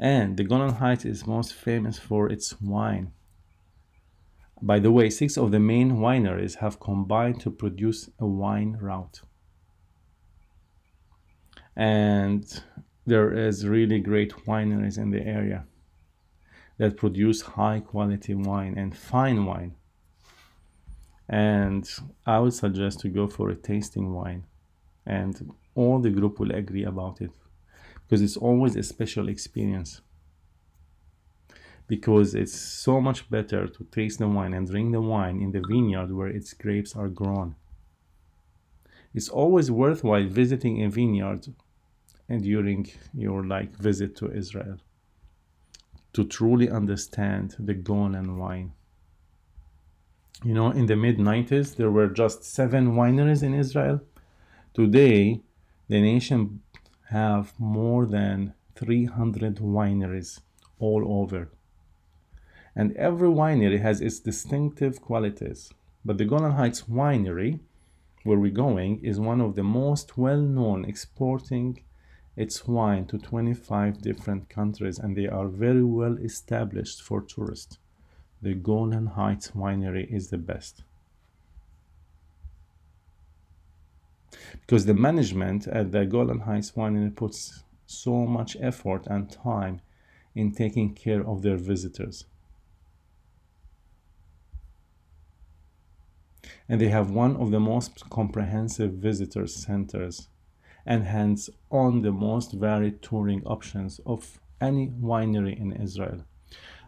And 0.00 0.36
the 0.36 0.44
Golan 0.44 0.74
Heights 0.74 1.04
is 1.04 1.26
most 1.26 1.52
famous 1.52 1.98
for 1.98 2.32
its 2.32 2.58
wine. 2.60 3.12
By 4.62 4.78
the 4.78 4.90
way, 4.90 5.10
six 5.10 5.36
of 5.36 5.50
the 5.50 5.60
main 5.60 5.98
wineries 5.98 6.56
have 6.56 6.80
combined 6.80 7.40
to 7.42 7.50
produce 7.50 8.08
a 8.18 8.26
wine 8.26 8.78
route. 8.80 9.20
And 11.76 12.44
there 13.06 13.32
is 13.32 13.66
really 13.66 14.00
great 14.00 14.32
wineries 14.46 14.96
in 14.96 15.10
the 15.10 15.22
area 15.22 15.66
that 16.78 16.96
produce 16.96 17.42
high 17.42 17.80
quality 17.80 18.34
wine 18.34 18.74
and 18.78 18.96
fine 18.96 19.44
wine 19.44 19.74
and 21.28 21.88
i 22.26 22.38
would 22.38 22.54
suggest 22.54 23.00
to 23.00 23.08
go 23.08 23.26
for 23.26 23.50
a 23.50 23.54
tasting 23.54 24.12
wine 24.12 24.44
and 25.06 25.52
all 25.74 25.98
the 26.00 26.10
group 26.10 26.40
will 26.40 26.52
agree 26.52 26.84
about 26.84 27.20
it 27.20 27.30
because 28.10 28.22
it's 28.22 28.36
always 28.36 28.74
a 28.74 28.82
special 28.82 29.28
experience 29.28 30.00
because 31.86 32.34
it's 32.34 32.52
so 32.54 33.00
much 33.00 33.30
better 33.30 33.68
to 33.68 33.84
taste 33.84 34.18
the 34.18 34.26
wine 34.26 34.52
and 34.52 34.68
drink 34.68 34.90
the 34.90 35.00
wine 35.00 35.40
in 35.40 35.52
the 35.52 35.62
vineyard 35.68 36.10
where 36.12 36.26
its 36.26 36.52
grapes 36.52 36.96
are 36.96 37.08
grown 37.08 37.54
it's 39.14 39.28
always 39.28 39.70
worthwhile 39.70 40.26
visiting 40.26 40.82
a 40.82 40.90
vineyard 40.90 41.46
and 42.28 42.42
during 42.42 42.86
your 43.12 43.44
like 43.44 43.76
visit 43.76 44.16
to 44.16 44.30
Israel 44.32 44.78
to 46.12 46.24
truly 46.24 46.70
understand 46.70 47.56
the 47.58 47.74
Golan 47.74 48.38
wine. 48.38 48.72
You 50.44 50.54
know, 50.54 50.70
in 50.70 50.86
the 50.86 50.96
mid 50.96 51.18
90s, 51.18 51.76
there 51.76 51.90
were 51.90 52.08
just 52.08 52.44
seven 52.44 52.94
wineries 52.94 53.42
in 53.42 53.52
Israel. 53.52 54.00
Today, 54.74 55.42
the 55.88 56.00
nation 56.00 56.62
have 57.10 57.52
more 57.58 58.06
than 58.06 58.54
300 58.76 59.56
wineries 59.56 60.40
all 60.78 61.20
over. 61.20 61.50
And 62.74 62.96
every 62.96 63.28
winery 63.28 63.80
has 63.80 64.00
its 64.00 64.20
distinctive 64.20 65.02
qualities. 65.02 65.72
But 66.04 66.18
the 66.18 66.24
Golan 66.24 66.52
Heights 66.52 66.82
Winery, 66.82 67.60
where 68.22 68.38
we're 68.38 68.52
going, 68.52 69.00
is 69.04 69.18
one 69.18 69.40
of 69.40 69.56
the 69.56 69.64
most 69.64 70.16
well 70.16 70.40
known 70.40 70.84
exporting 70.84 71.82
its 72.36 72.66
wine 72.66 73.06
to 73.06 73.18
25 73.18 74.00
different 74.00 74.48
countries 74.48 74.98
and 74.98 75.16
they 75.16 75.26
are 75.26 75.48
very 75.48 75.82
well 75.82 76.16
established 76.18 77.02
for 77.02 77.20
tourists. 77.20 77.78
The 78.40 78.54
Golan 78.54 79.06
Heights 79.06 79.50
winery 79.50 80.10
is 80.10 80.30
the 80.30 80.38
best. 80.38 80.84
Because 84.60 84.86
the 84.86 84.94
management 84.94 85.66
at 85.66 85.92
the 85.92 86.06
Golan 86.06 86.40
Heights 86.40 86.72
winery 86.72 87.14
puts 87.14 87.62
so 87.86 88.26
much 88.26 88.56
effort 88.60 89.06
and 89.06 89.30
time 89.30 89.80
in 90.34 90.52
taking 90.52 90.94
care 90.94 91.26
of 91.26 91.42
their 91.42 91.56
visitors. 91.56 92.24
And 96.68 96.80
they 96.80 96.88
have 96.88 97.10
one 97.10 97.36
of 97.36 97.50
the 97.50 97.60
most 97.60 98.08
comprehensive 98.10 98.92
visitor 98.92 99.46
centers 99.46 100.28
and 100.86 101.04
hands 101.04 101.50
on 101.70 102.02
the 102.02 102.12
most 102.12 102.52
varied 102.52 103.02
touring 103.02 103.44
options 103.44 104.00
of 104.06 104.40
any 104.60 104.88
winery 104.88 105.58
in 105.58 105.72
Israel. 105.72 106.24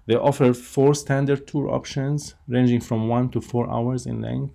They 0.06 0.14
offer 0.14 0.52
four 0.52 0.94
standard 0.94 1.46
tour 1.46 1.68
options 1.68 2.34
ranging 2.48 2.80
from 2.80 3.08
one 3.08 3.30
to 3.30 3.40
four 3.40 3.70
hours 3.70 4.06
in 4.06 4.20
length. 4.20 4.54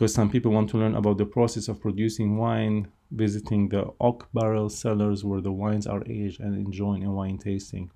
Because 0.00 0.14
some 0.14 0.30
people 0.30 0.50
want 0.50 0.70
to 0.70 0.78
learn 0.78 0.94
about 0.94 1.18
the 1.18 1.26
process 1.26 1.68
of 1.68 1.78
producing 1.78 2.38
wine, 2.38 2.90
visiting 3.10 3.68
the 3.68 3.92
oak 4.00 4.30
barrel 4.32 4.70
cellars 4.70 5.26
where 5.26 5.42
the 5.42 5.52
wines 5.52 5.86
are 5.86 6.02
aged, 6.06 6.40
and 6.40 6.54
enjoying 6.56 7.04
a 7.04 7.12
wine 7.12 7.36
tasting. 7.36 7.90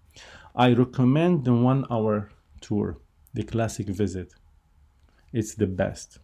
I 0.55 0.75
recommend 0.75 1.47
the 1.47 1.55
one 1.55 1.87
hour 1.91 2.31
tour, 2.61 2.99
the 3.33 3.43
classic 3.43 3.87
visit. 3.87 4.35
It's 5.33 5.55
the 5.55 5.67
best. 5.67 6.19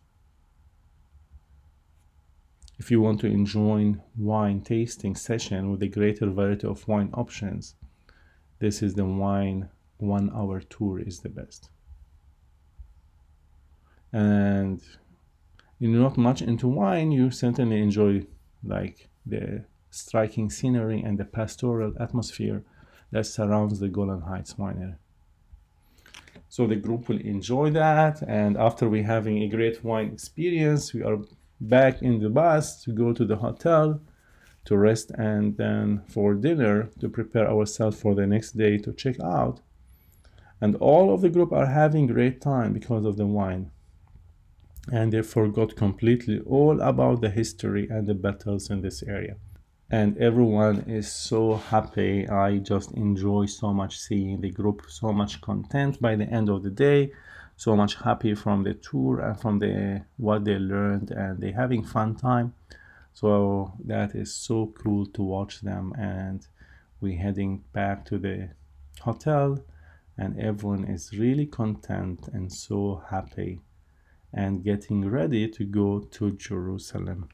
If 2.78 2.90
you 2.90 3.00
want 3.00 3.20
to 3.20 3.28
enjoy 3.28 3.94
wine 4.18 4.60
tasting 4.60 5.16
session 5.16 5.70
with 5.70 5.82
a 5.82 5.88
greater 5.88 6.26
variety 6.26 6.66
of 6.66 6.86
wine 6.88 7.08
options, 7.14 7.74
this 8.58 8.82
is 8.82 8.92
the 8.92 9.06
wine 9.06 9.70
one 9.96 10.30
hour 10.34 10.60
tour 10.60 11.00
is 11.00 11.20
the 11.20 11.30
best. 11.30 11.70
And 14.12 14.82
you're 15.80 15.90
not 15.90 16.16
much 16.16 16.42
into 16.42 16.68
wine, 16.68 17.10
you 17.10 17.32
certainly 17.32 17.82
enjoy 17.82 18.22
like 18.62 19.08
the 19.26 19.64
striking 19.90 20.48
scenery 20.48 21.00
and 21.02 21.18
the 21.18 21.24
pastoral 21.24 21.92
atmosphere 21.98 22.62
that 23.10 23.26
surrounds 23.26 23.80
the 23.80 23.88
Golan 23.88 24.20
Heights 24.20 24.54
winery. 24.54 24.96
So 26.48 26.66
the 26.68 26.76
group 26.76 27.08
will 27.08 27.20
enjoy 27.20 27.70
that, 27.70 28.22
and 28.22 28.56
after 28.56 28.88
we 28.88 29.02
having 29.02 29.42
a 29.42 29.48
great 29.48 29.82
wine 29.82 30.10
experience, 30.12 30.94
we 30.94 31.02
are 31.02 31.18
back 31.60 32.02
in 32.02 32.20
the 32.20 32.30
bus 32.30 32.82
to 32.84 32.92
go 32.92 33.12
to 33.12 33.24
the 33.24 33.36
hotel 33.36 34.00
to 34.64 34.76
rest 34.76 35.10
and 35.12 35.56
then 35.56 36.02
for 36.06 36.34
dinner 36.34 36.90
to 37.00 37.08
prepare 37.08 37.48
ourselves 37.48 38.00
for 38.00 38.14
the 38.14 38.26
next 38.26 38.52
day 38.52 38.78
to 38.78 38.92
check 38.92 39.18
out 39.20 39.60
and 40.60 40.76
all 40.76 41.12
of 41.12 41.20
the 41.20 41.28
group 41.28 41.52
are 41.52 41.66
having 41.66 42.06
great 42.06 42.40
time 42.40 42.72
because 42.72 43.04
of 43.04 43.16
the 43.16 43.26
wine 43.26 43.70
and 44.90 45.12
they 45.12 45.22
forgot 45.22 45.76
completely 45.76 46.40
all 46.40 46.80
about 46.80 47.20
the 47.20 47.30
history 47.30 47.88
and 47.88 48.06
the 48.06 48.14
battles 48.14 48.70
in 48.70 48.82
this 48.82 49.02
area. 49.02 49.36
And 49.90 50.16
everyone 50.18 50.84
is 50.88 51.10
so 51.10 51.56
happy. 51.56 52.28
I 52.28 52.58
just 52.58 52.92
enjoy 52.92 53.46
so 53.46 53.72
much 53.72 53.98
seeing 53.98 54.40
the 54.40 54.50
group 54.50 54.86
so 54.88 55.12
much 55.12 55.40
content 55.40 56.00
by 56.00 56.16
the 56.16 56.24
end 56.24 56.48
of 56.48 56.62
the 56.62 56.70
day 56.70 57.12
so 57.60 57.76
much 57.76 57.96
happy 57.96 58.34
from 58.34 58.62
the 58.62 58.72
tour 58.72 59.20
and 59.20 59.38
from 59.38 59.58
the 59.58 60.02
what 60.16 60.46
they 60.46 60.58
learned 60.58 61.10
and 61.10 61.42
they 61.42 61.52
having 61.52 61.84
fun 61.84 62.14
time. 62.14 62.54
So 63.12 63.74
that 63.84 64.14
is 64.14 64.32
so 64.32 64.72
cool 64.82 65.04
to 65.08 65.22
watch 65.22 65.60
them. 65.60 65.92
And 65.98 66.46
we 67.02 67.16
heading 67.16 67.62
back 67.74 68.06
to 68.06 68.18
the 68.18 68.48
hotel 69.00 69.58
and 70.16 70.40
everyone 70.40 70.84
is 70.84 71.12
really 71.12 71.44
content 71.44 72.28
and 72.32 72.50
so 72.50 73.02
happy 73.10 73.60
and 74.32 74.62
getting 74.62 75.08
ready 75.08 75.48
to 75.48 75.64
go 75.64 76.00
to 76.00 76.32
Jerusalem. 76.32 77.28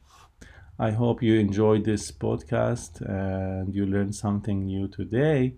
I 0.78 0.90
hope 0.90 1.22
you 1.22 1.38
enjoyed 1.38 1.84
this 1.84 2.10
podcast 2.10 3.00
and 3.00 3.74
you 3.74 3.86
learned 3.86 4.14
something 4.14 4.66
new 4.66 4.88
today. 4.88 5.54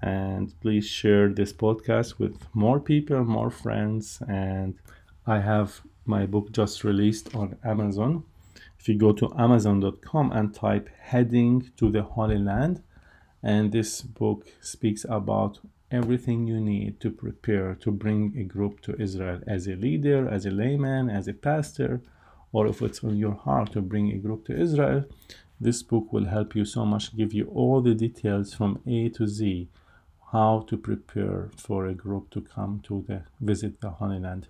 And 0.00 0.58
please 0.60 0.86
share 0.86 1.28
this 1.28 1.52
podcast 1.52 2.18
with 2.18 2.36
more 2.54 2.80
people 2.80 3.24
more 3.24 3.50
friends. 3.50 4.22
And 4.28 4.78
i 5.26 5.40
have 5.40 5.80
my 6.06 6.26
book 6.26 6.52
just 6.52 6.84
released 6.84 7.34
on 7.34 7.56
amazon. 7.64 8.24
If 8.78 8.88
you 8.88 8.98
go 8.98 9.12
to 9.12 9.32
amazon.com 9.38 10.32
and 10.32 10.54
type 10.54 10.88
heading 10.98 11.70
to 11.76 11.90
the 11.90 12.02
holy 12.02 12.38
land 12.38 12.82
and 13.42 13.72
this 13.72 14.00
book 14.00 14.46
speaks 14.60 15.04
about 15.04 15.58
everything 15.94 16.46
you 16.46 16.60
need 16.60 17.00
to 17.00 17.10
prepare 17.10 17.74
to 17.76 17.90
bring 17.90 18.34
a 18.36 18.44
group 18.44 18.80
to 18.82 19.00
Israel 19.00 19.40
as 19.46 19.66
a 19.66 19.76
leader, 19.76 20.28
as 20.28 20.44
a 20.44 20.50
layman, 20.50 21.08
as 21.08 21.28
a 21.28 21.34
pastor, 21.34 22.02
or 22.52 22.66
if 22.66 22.82
it's 22.82 23.04
on 23.04 23.16
your 23.16 23.34
heart 23.34 23.72
to 23.72 23.80
bring 23.80 24.10
a 24.10 24.18
group 24.18 24.44
to 24.46 24.60
Israel. 24.66 25.04
This 25.60 25.82
book 25.82 26.12
will 26.12 26.26
help 26.26 26.54
you 26.56 26.64
so 26.64 26.84
much, 26.84 27.16
give 27.16 27.32
you 27.32 27.46
all 27.46 27.80
the 27.80 27.94
details 27.94 28.52
from 28.52 28.80
A 28.86 29.08
to 29.10 29.26
Z 29.26 29.68
how 30.34 30.64
to 30.68 30.76
prepare 30.76 31.48
for 31.56 31.86
a 31.86 31.94
group 31.94 32.28
to 32.30 32.40
come 32.40 32.80
to 32.82 33.04
the 33.06 33.22
visit 33.40 33.80
the 33.80 33.90
Holy 33.90 34.18
Land. 34.18 34.48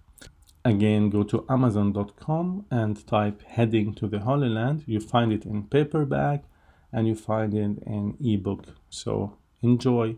Again, 0.65 1.11
go 1.11 1.23
to 1.25 1.45
amazon.com 1.51 2.65
and 2.71 3.07
type 3.07 3.43
heading 3.43 3.93
to 3.97 4.07
the 4.07 4.21
Holy 4.21 4.49
Land. 4.49 4.85
You 4.87 4.99
find 4.99 5.31
it 5.31 5.45
in 5.45 5.65
paperback 5.65 6.45
and 6.91 7.07
you 7.07 7.15
find 7.15 7.53
it 7.53 7.83
in 7.87 8.17
ebook. 8.25 8.65
So 8.89 9.37
enjoy. 9.61 10.17